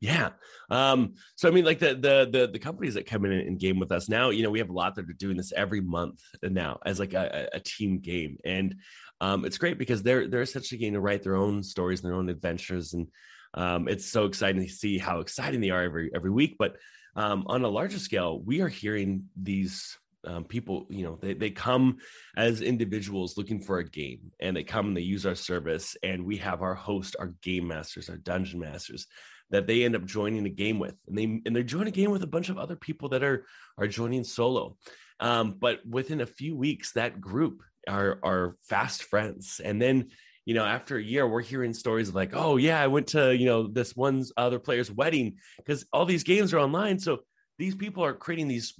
Yeah. 0.01 0.31
Um, 0.69 1.13
so 1.37 1.47
I 1.47 1.51
mean, 1.51 1.63
like 1.63 1.79
the 1.79 1.95
the 1.95 2.27
the 2.29 2.47
the 2.51 2.59
companies 2.59 2.95
that 2.95 3.05
come 3.05 3.23
in 3.23 3.31
and 3.31 3.57
game 3.57 3.79
with 3.79 3.93
us 3.93 4.09
now, 4.09 4.31
you 4.31 4.43
know, 4.43 4.51
we 4.51 4.59
have 4.59 4.69
a 4.69 4.73
lot 4.73 4.95
that 4.95 5.09
are 5.09 5.13
doing 5.13 5.37
this 5.37 5.53
every 5.53 5.79
month 5.79 6.19
now 6.43 6.77
as 6.85 6.99
like 6.99 7.13
a, 7.13 7.47
a 7.53 7.59
team 7.61 7.99
game, 7.99 8.37
and 8.43 8.75
um, 9.21 9.45
it's 9.45 9.57
great 9.57 9.77
because 9.77 10.03
they're 10.03 10.27
they're 10.27 10.41
essentially 10.41 10.77
getting 10.77 10.93
to 10.95 10.99
write 10.99 11.23
their 11.23 11.37
own 11.37 11.63
stories 11.63 12.01
and 12.03 12.09
their 12.11 12.17
own 12.19 12.27
adventures 12.27 12.93
and 12.93 13.07
um, 13.55 13.87
it's 13.87 14.05
so 14.05 14.25
exciting 14.25 14.61
to 14.61 14.69
see 14.71 14.97
how 14.97 15.19
exciting 15.19 15.61
they 15.61 15.71
are 15.71 15.83
every 15.83 16.11
every 16.13 16.31
week. 16.31 16.55
But 16.59 16.77
um, 17.15 17.45
on 17.47 17.63
a 17.63 17.69
larger 17.69 17.99
scale, 17.99 18.41
we 18.41 18.61
are 18.61 18.67
hearing 18.67 19.25
these 19.35 19.97
um, 20.25 20.43
people, 20.43 20.85
you 20.89 21.03
know, 21.03 21.17
they, 21.21 21.33
they 21.33 21.51
come 21.51 21.97
as 22.35 22.61
individuals 22.61 23.37
looking 23.37 23.61
for 23.61 23.79
a 23.79 23.89
game 23.89 24.31
and 24.39 24.55
they 24.55 24.63
come 24.63 24.87
and 24.87 24.97
they 24.97 25.01
use 25.01 25.25
our 25.25 25.35
service. 25.35 25.95
And 26.03 26.25
we 26.25 26.37
have 26.37 26.61
our 26.61 26.73
host, 26.73 27.15
our 27.19 27.33
game 27.41 27.67
masters, 27.67 28.09
our 28.09 28.17
dungeon 28.17 28.59
masters 28.59 29.07
that 29.51 29.67
they 29.67 29.83
end 29.83 29.95
up 29.95 30.05
joining 30.05 30.45
a 30.45 30.49
game 30.49 30.79
with. 30.79 30.95
And 31.07 31.17
they 31.17 31.41
and 31.45 31.55
they're 31.55 31.63
joining 31.63 31.89
a 31.89 31.91
game 31.91 32.11
with 32.11 32.23
a 32.23 32.27
bunch 32.27 32.49
of 32.49 32.57
other 32.57 32.75
people 32.75 33.09
that 33.09 33.23
are 33.23 33.45
are 33.77 33.87
joining 33.87 34.23
solo. 34.23 34.77
Um, 35.19 35.55
but 35.59 35.79
within 35.87 36.21
a 36.21 36.25
few 36.25 36.57
weeks, 36.57 36.93
that 36.93 37.21
group 37.21 37.61
are 37.87 38.19
are 38.23 38.57
fast 38.63 39.03
friends. 39.03 39.61
And 39.63 39.81
then 39.81 40.09
you 40.45 40.53
know, 40.53 40.63
after 40.63 40.97
a 40.97 41.03
year, 41.03 41.27
we're 41.27 41.41
hearing 41.41 41.73
stories 41.73 42.09
of 42.09 42.15
like, 42.15 42.31
oh 42.33 42.57
yeah, 42.57 42.81
I 42.81 42.87
went 42.87 43.07
to 43.07 43.35
you 43.35 43.45
know 43.45 43.67
this 43.67 43.95
one 43.95 44.23
other 44.37 44.59
player's 44.59 44.91
wedding 44.91 45.37
because 45.57 45.85
all 45.91 46.05
these 46.05 46.23
games 46.23 46.53
are 46.53 46.59
online. 46.59 46.99
So 46.99 47.19
these 47.57 47.75
people 47.75 48.03
are 48.05 48.13
creating 48.13 48.47
these 48.47 48.73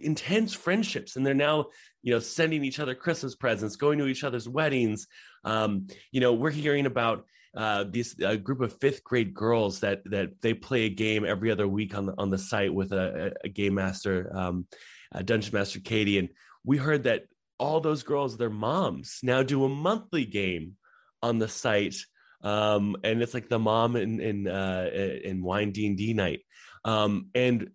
intense 0.00 0.54
friendships, 0.54 1.16
and 1.16 1.26
they're 1.26 1.34
now 1.34 1.66
you 2.02 2.12
know 2.12 2.20
sending 2.20 2.64
each 2.64 2.78
other 2.78 2.94
Christmas 2.94 3.34
presents, 3.34 3.76
going 3.76 3.98
to 3.98 4.06
each 4.06 4.24
other's 4.24 4.48
weddings. 4.48 5.08
Um, 5.44 5.88
you 6.12 6.20
know, 6.20 6.34
we're 6.34 6.50
hearing 6.50 6.86
about 6.86 7.26
uh, 7.56 7.84
this 7.84 8.14
a 8.20 8.36
group 8.36 8.60
of 8.60 8.78
fifth 8.80 9.02
grade 9.02 9.34
girls 9.34 9.80
that 9.80 10.02
that 10.06 10.40
they 10.40 10.54
play 10.54 10.84
a 10.84 10.88
game 10.90 11.24
every 11.24 11.50
other 11.50 11.66
week 11.66 11.96
on 11.96 12.06
the 12.06 12.14
on 12.16 12.30
the 12.30 12.38
site 12.38 12.72
with 12.72 12.92
a, 12.92 13.32
a 13.42 13.48
game 13.48 13.74
master, 13.74 14.30
um, 14.34 14.66
a 15.10 15.24
dungeon 15.24 15.52
master 15.52 15.80
Katie, 15.80 16.18
and 16.18 16.28
we 16.64 16.76
heard 16.76 17.02
that 17.04 17.24
all 17.58 17.80
those 17.80 18.02
girls, 18.02 18.36
their 18.36 18.50
moms 18.50 19.18
now 19.22 19.42
do 19.42 19.64
a 19.64 19.68
monthly 19.68 20.24
game 20.24 20.76
on 21.22 21.38
the 21.38 21.48
site 21.48 21.96
um, 22.42 22.96
and 23.04 23.22
it's 23.22 23.34
like 23.34 23.48
the 23.48 23.58
mom 23.58 23.96
in 23.96 24.20
in 24.20 24.48
uh, 24.48 24.90
in 24.92 25.42
wine 25.42 25.70
D 25.70 25.86
and 25.86 25.96
D 25.96 26.12
night, 26.12 26.40
um, 26.84 27.28
and 27.34 27.70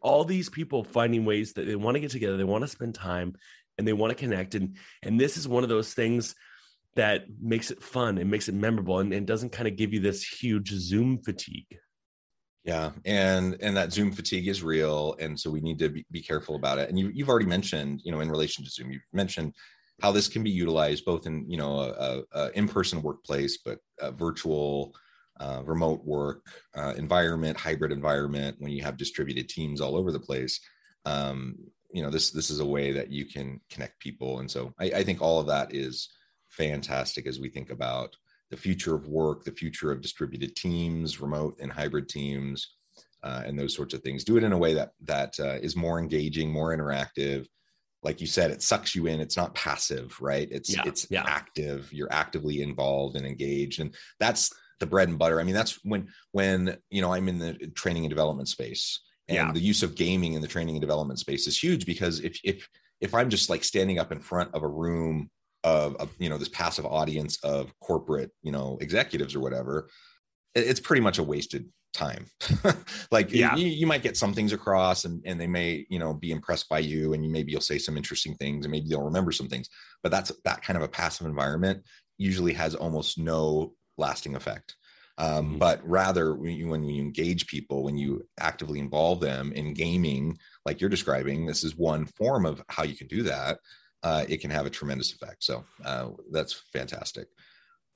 all 0.00 0.24
these 0.24 0.48
people 0.48 0.82
finding 0.82 1.24
ways 1.24 1.52
that 1.52 1.66
they 1.66 1.76
want 1.76 1.94
to 1.94 2.00
get 2.00 2.10
together, 2.10 2.36
they 2.36 2.44
want 2.44 2.62
to 2.62 2.68
spend 2.68 2.94
time, 2.94 3.34
and 3.76 3.86
they 3.86 3.92
want 3.92 4.10
to 4.10 4.14
connect, 4.14 4.54
and 4.54 4.76
and 5.02 5.20
this 5.20 5.36
is 5.36 5.46
one 5.46 5.62
of 5.62 5.68
those 5.68 5.92
things 5.92 6.34
that 6.96 7.26
makes 7.40 7.70
it 7.70 7.82
fun 7.82 8.18
and 8.18 8.30
makes 8.30 8.48
it 8.48 8.54
memorable, 8.54 8.98
and, 8.98 9.12
and 9.12 9.26
doesn't 9.26 9.52
kind 9.52 9.68
of 9.68 9.76
give 9.76 9.92
you 9.92 10.00
this 10.00 10.24
huge 10.26 10.70
Zoom 10.70 11.18
fatigue. 11.22 11.78
Yeah, 12.64 12.92
and 13.04 13.58
and 13.60 13.76
that 13.76 13.92
Zoom 13.92 14.10
fatigue 14.10 14.48
is 14.48 14.62
real, 14.62 15.16
and 15.18 15.38
so 15.38 15.50
we 15.50 15.60
need 15.60 15.78
to 15.80 15.90
be, 15.90 16.06
be 16.10 16.22
careful 16.22 16.56
about 16.56 16.78
it. 16.78 16.88
And 16.88 16.98
you, 16.98 17.10
you've 17.12 17.28
already 17.28 17.46
mentioned, 17.46 18.00
you 18.04 18.10
know, 18.10 18.20
in 18.20 18.30
relation 18.30 18.64
to 18.64 18.70
Zoom, 18.70 18.90
you've 18.90 19.02
mentioned 19.12 19.54
how 20.00 20.10
this 20.12 20.28
can 20.28 20.42
be 20.42 20.50
utilized 20.50 21.04
both 21.04 21.26
in 21.26 21.44
you 21.48 21.56
know 21.56 21.80
a, 21.80 22.22
a 22.32 22.50
in-person 22.52 23.02
workplace 23.02 23.58
but 23.64 23.78
virtual 24.16 24.94
uh, 25.40 25.62
remote 25.64 26.04
work 26.04 26.44
uh, 26.76 26.92
environment 26.96 27.56
hybrid 27.56 27.92
environment 27.92 28.56
when 28.58 28.70
you 28.70 28.82
have 28.82 28.98
distributed 28.98 29.48
teams 29.48 29.80
all 29.80 29.96
over 29.96 30.12
the 30.12 30.20
place. 30.20 30.60
Um, 31.06 31.56
you 31.92 32.02
know 32.02 32.10
this 32.10 32.30
this 32.30 32.50
is 32.50 32.60
a 32.60 32.66
way 32.66 32.92
that 32.92 33.10
you 33.10 33.24
can 33.24 33.60
connect 33.70 33.98
people. 34.00 34.40
And 34.40 34.50
so 34.50 34.72
I, 34.78 34.84
I 34.96 35.02
think 35.02 35.20
all 35.20 35.40
of 35.40 35.46
that 35.46 35.74
is 35.74 36.10
fantastic 36.48 37.26
as 37.26 37.40
we 37.40 37.48
think 37.48 37.70
about 37.70 38.14
the 38.50 38.56
future 38.56 38.94
of 38.94 39.08
work 39.08 39.44
the 39.44 39.52
future 39.52 39.90
of 39.90 40.02
distributed 40.02 40.54
teams 40.56 41.20
remote 41.20 41.56
and 41.60 41.72
hybrid 41.72 42.08
teams 42.08 42.74
uh, 43.22 43.42
and 43.44 43.58
those 43.58 43.74
sorts 43.74 43.94
of 43.94 44.02
things. 44.02 44.24
Do 44.24 44.36
it 44.36 44.44
in 44.44 44.52
a 44.52 44.58
way 44.58 44.74
that 44.74 44.90
that 45.02 45.40
uh, 45.40 45.58
is 45.62 45.74
more 45.74 45.98
engaging 45.98 46.52
more 46.52 46.76
interactive 46.76 47.46
like 48.02 48.20
you 48.20 48.26
said 48.26 48.50
it 48.50 48.62
sucks 48.62 48.94
you 48.94 49.06
in 49.06 49.20
it's 49.20 49.36
not 49.36 49.54
passive 49.54 50.16
right 50.20 50.48
it's 50.50 50.74
yeah, 50.74 50.82
it's 50.84 51.06
yeah. 51.10 51.24
active 51.26 51.92
you're 51.92 52.12
actively 52.12 52.62
involved 52.62 53.16
and 53.16 53.26
engaged 53.26 53.80
and 53.80 53.94
that's 54.18 54.52
the 54.78 54.86
bread 54.86 55.08
and 55.08 55.18
butter 55.18 55.40
i 55.40 55.42
mean 55.42 55.54
that's 55.54 55.78
when 55.84 56.08
when 56.32 56.76
you 56.90 57.02
know 57.02 57.12
i'm 57.12 57.28
in 57.28 57.38
the 57.38 57.54
training 57.74 58.04
and 58.04 58.10
development 58.10 58.48
space 58.48 59.00
and 59.28 59.36
yeah. 59.36 59.52
the 59.52 59.60
use 59.60 59.82
of 59.82 59.94
gaming 59.94 60.32
in 60.32 60.42
the 60.42 60.48
training 60.48 60.74
and 60.74 60.80
development 60.80 61.18
space 61.18 61.46
is 61.46 61.62
huge 61.62 61.86
because 61.86 62.20
if 62.20 62.38
if 62.44 62.68
if 63.00 63.14
i'm 63.14 63.30
just 63.30 63.50
like 63.50 63.64
standing 63.64 63.98
up 63.98 64.12
in 64.12 64.20
front 64.20 64.52
of 64.54 64.62
a 64.62 64.68
room 64.68 65.30
of, 65.62 65.94
of 65.96 66.10
you 66.18 66.30
know 66.30 66.38
this 66.38 66.48
passive 66.48 66.86
audience 66.86 67.38
of 67.44 67.72
corporate 67.80 68.30
you 68.42 68.52
know 68.52 68.78
executives 68.80 69.34
or 69.34 69.40
whatever 69.40 69.88
it's 70.54 70.80
pretty 70.80 71.02
much 71.02 71.18
a 71.18 71.22
wasted 71.22 71.68
time 71.92 72.26
like 73.10 73.32
yeah. 73.32 73.54
you, 73.56 73.66
you, 73.66 73.86
might 73.86 74.02
get 74.02 74.16
some 74.16 74.32
things 74.32 74.52
across 74.52 75.04
and, 75.04 75.22
and 75.24 75.40
they 75.40 75.46
may 75.46 75.84
you 75.88 75.98
know 75.98 76.14
be 76.14 76.30
impressed 76.30 76.68
by 76.68 76.78
you 76.78 77.12
and 77.12 77.24
you 77.24 77.30
maybe 77.30 77.50
you'll 77.50 77.60
say 77.60 77.78
some 77.78 77.96
interesting 77.96 78.34
things 78.36 78.64
and 78.64 78.72
maybe 78.72 78.88
they'll 78.88 79.02
remember 79.02 79.32
some 79.32 79.48
things 79.48 79.68
but 80.02 80.12
that's 80.12 80.32
that 80.44 80.62
kind 80.62 80.76
of 80.76 80.82
a 80.82 80.88
passive 80.88 81.26
environment 81.26 81.82
usually 82.16 82.52
has 82.52 82.74
almost 82.74 83.18
no 83.18 83.72
lasting 83.98 84.36
effect 84.36 84.76
um, 85.18 85.46
mm-hmm. 85.46 85.58
but 85.58 85.80
rather 85.86 86.34
when 86.34 86.52
you, 86.52 86.68
when 86.68 86.84
you 86.84 87.02
engage 87.02 87.46
people 87.46 87.82
when 87.82 87.98
you 87.98 88.24
actively 88.38 88.78
involve 88.78 89.20
them 89.20 89.52
in 89.52 89.74
gaming 89.74 90.38
like 90.64 90.80
you're 90.80 90.90
describing 90.90 91.44
this 91.44 91.64
is 91.64 91.76
one 91.76 92.06
form 92.06 92.46
of 92.46 92.62
how 92.68 92.84
you 92.84 92.96
can 92.96 93.08
do 93.08 93.22
that 93.22 93.58
uh, 94.02 94.24
it 94.28 94.40
can 94.40 94.50
have 94.50 94.64
a 94.64 94.70
tremendous 94.70 95.12
effect 95.12 95.42
so 95.42 95.64
uh, 95.84 96.08
that's 96.30 96.62
fantastic 96.72 97.26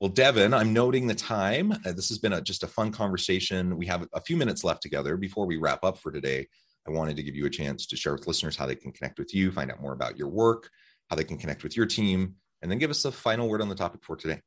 well, 0.01 0.09
Devon, 0.09 0.53
I'm 0.53 0.73
noting 0.73 1.07
the 1.07 1.15
time. 1.15 1.71
Uh, 1.71 1.93
this 1.93 2.09
has 2.09 2.19
been 2.19 2.33
a, 2.33 2.41
just 2.41 2.63
a 2.63 2.67
fun 2.67 2.91
conversation. 2.91 3.77
We 3.77 3.85
have 3.85 4.07
a 4.13 4.21
few 4.21 4.35
minutes 4.35 4.63
left 4.63 4.81
together 4.81 5.15
before 5.15 5.45
we 5.45 5.57
wrap 5.57 5.83
up 5.83 5.97
for 5.97 6.11
today. 6.11 6.47
I 6.87 6.91
wanted 6.91 7.15
to 7.15 7.23
give 7.23 7.35
you 7.35 7.45
a 7.45 7.49
chance 7.49 7.85
to 7.87 7.95
share 7.95 8.13
with 8.13 8.27
listeners 8.27 8.55
how 8.55 8.65
they 8.65 8.75
can 8.75 8.91
connect 8.91 9.17
with 9.17 9.33
you, 9.33 9.51
find 9.51 9.71
out 9.71 9.81
more 9.81 9.93
about 9.93 10.17
your 10.17 10.27
work, 10.27 10.69
how 11.09 11.15
they 11.15 11.23
can 11.23 11.37
connect 11.37 11.63
with 11.63 11.77
your 11.77 11.85
team, 11.85 12.35
and 12.61 12.69
then 12.69 12.77
give 12.77 12.91
us 12.91 13.05
a 13.05 13.11
final 13.11 13.47
word 13.47 13.61
on 13.61 13.69
the 13.69 13.75
topic 13.75 14.01
for 14.03 14.15
today. 14.15 14.41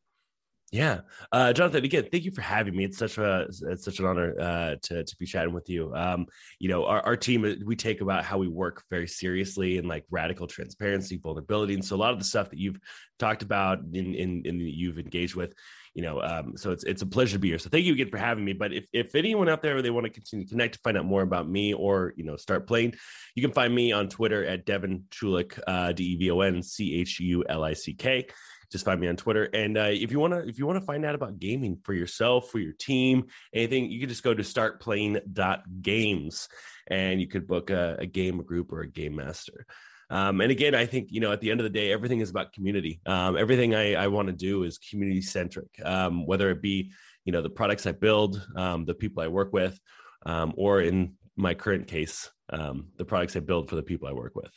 Yeah, 0.70 1.00
uh, 1.32 1.54
Jonathan. 1.54 1.82
Again, 1.82 2.08
thank 2.12 2.24
you 2.24 2.30
for 2.30 2.42
having 2.42 2.76
me. 2.76 2.84
It's 2.84 2.98
such 2.98 3.16
a 3.16 3.46
it's 3.48 3.84
such 3.84 4.00
an 4.00 4.04
honor 4.04 4.38
uh, 4.38 4.74
to 4.82 5.02
to 5.02 5.16
be 5.18 5.24
chatting 5.24 5.54
with 5.54 5.70
you. 5.70 5.94
Um, 5.94 6.26
you 6.58 6.68
know, 6.68 6.84
our, 6.84 7.00
our 7.00 7.16
team 7.16 7.46
uh, 7.46 7.54
we 7.64 7.74
take 7.74 8.02
about 8.02 8.22
how 8.22 8.36
we 8.36 8.48
work 8.48 8.84
very 8.90 9.08
seriously 9.08 9.78
and 9.78 9.88
like 9.88 10.04
radical 10.10 10.46
transparency, 10.46 11.16
vulnerability, 11.16 11.72
and 11.72 11.82
so 11.82 11.96
a 11.96 11.98
lot 11.98 12.12
of 12.12 12.18
the 12.18 12.24
stuff 12.24 12.50
that 12.50 12.58
you've 12.58 12.78
talked 13.18 13.40
about 13.40 13.78
in 13.94 14.14
in, 14.14 14.42
in 14.44 14.60
you've 14.60 14.98
engaged 14.98 15.36
with, 15.36 15.54
you 15.94 16.02
know, 16.02 16.20
um, 16.20 16.54
so 16.54 16.70
it's 16.70 16.84
it's 16.84 17.00
a 17.00 17.06
pleasure 17.06 17.36
to 17.36 17.38
be 17.38 17.48
here. 17.48 17.58
So 17.58 17.70
thank 17.70 17.86
you 17.86 17.94
again 17.94 18.10
for 18.10 18.18
having 18.18 18.44
me. 18.44 18.52
But 18.52 18.74
if 18.74 18.88
if 18.92 19.14
anyone 19.14 19.48
out 19.48 19.62
there 19.62 19.80
they 19.80 19.88
want 19.88 20.04
to 20.04 20.12
continue 20.12 20.44
to 20.44 20.50
connect 20.50 20.74
to 20.74 20.80
find 20.80 20.98
out 20.98 21.06
more 21.06 21.22
about 21.22 21.48
me 21.48 21.72
or 21.72 22.12
you 22.14 22.24
know 22.24 22.34
StartPlaying, 22.34 22.94
you 23.34 23.42
can 23.42 23.52
find 23.52 23.74
me 23.74 23.92
on 23.92 24.10
Twitter 24.10 24.44
at 24.44 24.66
Devon 24.66 25.04
Chulick, 25.08 25.58
uh, 25.66 25.92
D 25.92 26.04
E 26.04 26.16
V 26.16 26.30
O 26.30 26.40
N 26.40 26.62
C 26.62 26.94
H 27.00 27.20
U 27.20 27.42
L 27.48 27.64
I 27.64 27.72
C 27.72 27.94
K 27.94 28.26
just 28.70 28.84
find 28.84 29.00
me 29.00 29.08
on 29.08 29.16
Twitter. 29.16 29.44
And 29.44 29.78
uh, 29.78 29.88
if 29.90 30.12
you 30.12 30.18
want 30.18 30.34
to, 30.34 30.46
if 30.46 30.58
you 30.58 30.66
want 30.66 30.78
to 30.78 30.84
find 30.84 31.04
out 31.04 31.14
about 31.14 31.38
gaming 31.38 31.78
for 31.82 31.94
yourself, 31.94 32.50
for 32.50 32.58
your 32.58 32.72
team, 32.72 33.26
anything, 33.52 33.90
you 33.90 34.00
can 34.00 34.08
just 34.08 34.22
go 34.22 34.34
to 34.34 34.42
startplaying.games 34.42 36.48
and 36.88 37.20
you 37.20 37.26
could 37.26 37.46
book 37.46 37.70
a, 37.70 37.96
a 38.00 38.06
game, 38.06 38.42
group, 38.42 38.72
or 38.72 38.80
a 38.80 38.88
game 38.88 39.16
master. 39.16 39.66
Um, 40.10 40.40
and 40.40 40.50
again, 40.50 40.74
I 40.74 40.86
think 40.86 41.08
you 41.10 41.20
know 41.20 41.32
at 41.32 41.40
the 41.40 41.50
end 41.50 41.60
of 41.60 41.64
the 41.64 41.70
day, 41.70 41.92
everything 41.92 42.20
is 42.20 42.30
about 42.30 42.52
community. 42.52 43.00
Um, 43.06 43.36
everything 43.36 43.74
I, 43.74 43.94
I 43.94 44.06
want 44.08 44.28
to 44.28 44.34
do 44.34 44.64
is 44.64 44.78
community 44.78 45.20
centric, 45.20 45.68
um, 45.84 46.26
whether 46.26 46.50
it 46.50 46.62
be 46.62 46.92
you 47.24 47.32
know 47.32 47.42
the 47.42 47.50
products 47.50 47.86
I 47.86 47.92
build, 47.92 48.44
um, 48.56 48.86
the 48.86 48.94
people 48.94 49.22
I 49.22 49.28
work 49.28 49.52
with, 49.52 49.78
um, 50.24 50.54
or 50.56 50.80
in 50.80 51.14
my 51.36 51.54
current 51.54 51.86
case, 51.86 52.30
um, 52.50 52.88
the 52.96 53.04
products 53.04 53.36
I 53.36 53.40
build 53.40 53.68
for 53.68 53.76
the 53.76 53.82
people 53.82 54.08
I 54.08 54.12
work 54.12 54.34
with. 54.34 54.50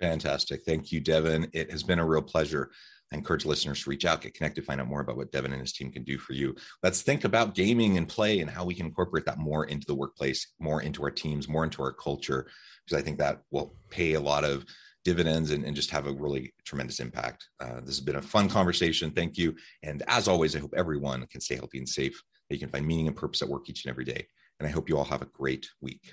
Fantastic. 0.00 0.62
Thank 0.64 0.92
you, 0.92 1.00
Devon. 1.00 1.48
It 1.52 1.70
has 1.70 1.82
been 1.82 1.98
a 1.98 2.06
real 2.06 2.22
pleasure. 2.22 2.70
I 3.12 3.16
encourage 3.16 3.44
listeners 3.44 3.82
to 3.82 3.90
reach 3.90 4.04
out, 4.04 4.22
get 4.22 4.34
connected, 4.34 4.64
find 4.64 4.80
out 4.80 4.86
more 4.86 5.00
about 5.00 5.16
what 5.16 5.32
Devon 5.32 5.52
and 5.52 5.60
his 5.60 5.72
team 5.72 5.90
can 5.90 6.04
do 6.04 6.16
for 6.16 6.32
you. 6.32 6.54
Let's 6.82 7.02
think 7.02 7.24
about 7.24 7.56
gaming 7.56 7.98
and 7.98 8.08
play 8.08 8.38
and 8.40 8.48
how 8.48 8.64
we 8.64 8.74
can 8.74 8.86
incorporate 8.86 9.26
that 9.26 9.38
more 9.38 9.64
into 9.64 9.86
the 9.86 9.94
workplace, 9.94 10.46
more 10.60 10.80
into 10.82 11.02
our 11.02 11.10
teams, 11.10 11.48
more 11.48 11.64
into 11.64 11.82
our 11.82 11.92
culture, 11.92 12.46
because 12.86 12.98
I 12.98 13.02
think 13.02 13.18
that 13.18 13.42
will 13.50 13.74
pay 13.90 14.14
a 14.14 14.20
lot 14.20 14.44
of 14.44 14.64
dividends 15.04 15.50
and, 15.50 15.64
and 15.64 15.74
just 15.74 15.90
have 15.90 16.06
a 16.06 16.12
really 16.12 16.54
tremendous 16.64 17.00
impact. 17.00 17.48
Uh, 17.58 17.80
this 17.80 17.96
has 17.96 18.00
been 18.00 18.16
a 18.16 18.22
fun 18.22 18.48
conversation. 18.48 19.10
Thank 19.10 19.36
you. 19.36 19.56
And 19.82 20.02
as 20.06 20.28
always, 20.28 20.54
I 20.54 20.60
hope 20.60 20.74
everyone 20.76 21.26
can 21.26 21.40
stay 21.40 21.56
healthy 21.56 21.78
and 21.78 21.88
safe, 21.88 22.22
that 22.48 22.56
you 22.56 22.60
can 22.60 22.68
find 22.68 22.86
meaning 22.86 23.08
and 23.08 23.16
purpose 23.16 23.42
at 23.42 23.48
work 23.48 23.68
each 23.68 23.84
and 23.84 23.90
every 23.90 24.04
day. 24.04 24.26
And 24.60 24.68
I 24.68 24.70
hope 24.70 24.88
you 24.88 24.96
all 24.96 25.04
have 25.04 25.22
a 25.22 25.26
great 25.26 25.68
week. 25.80 26.12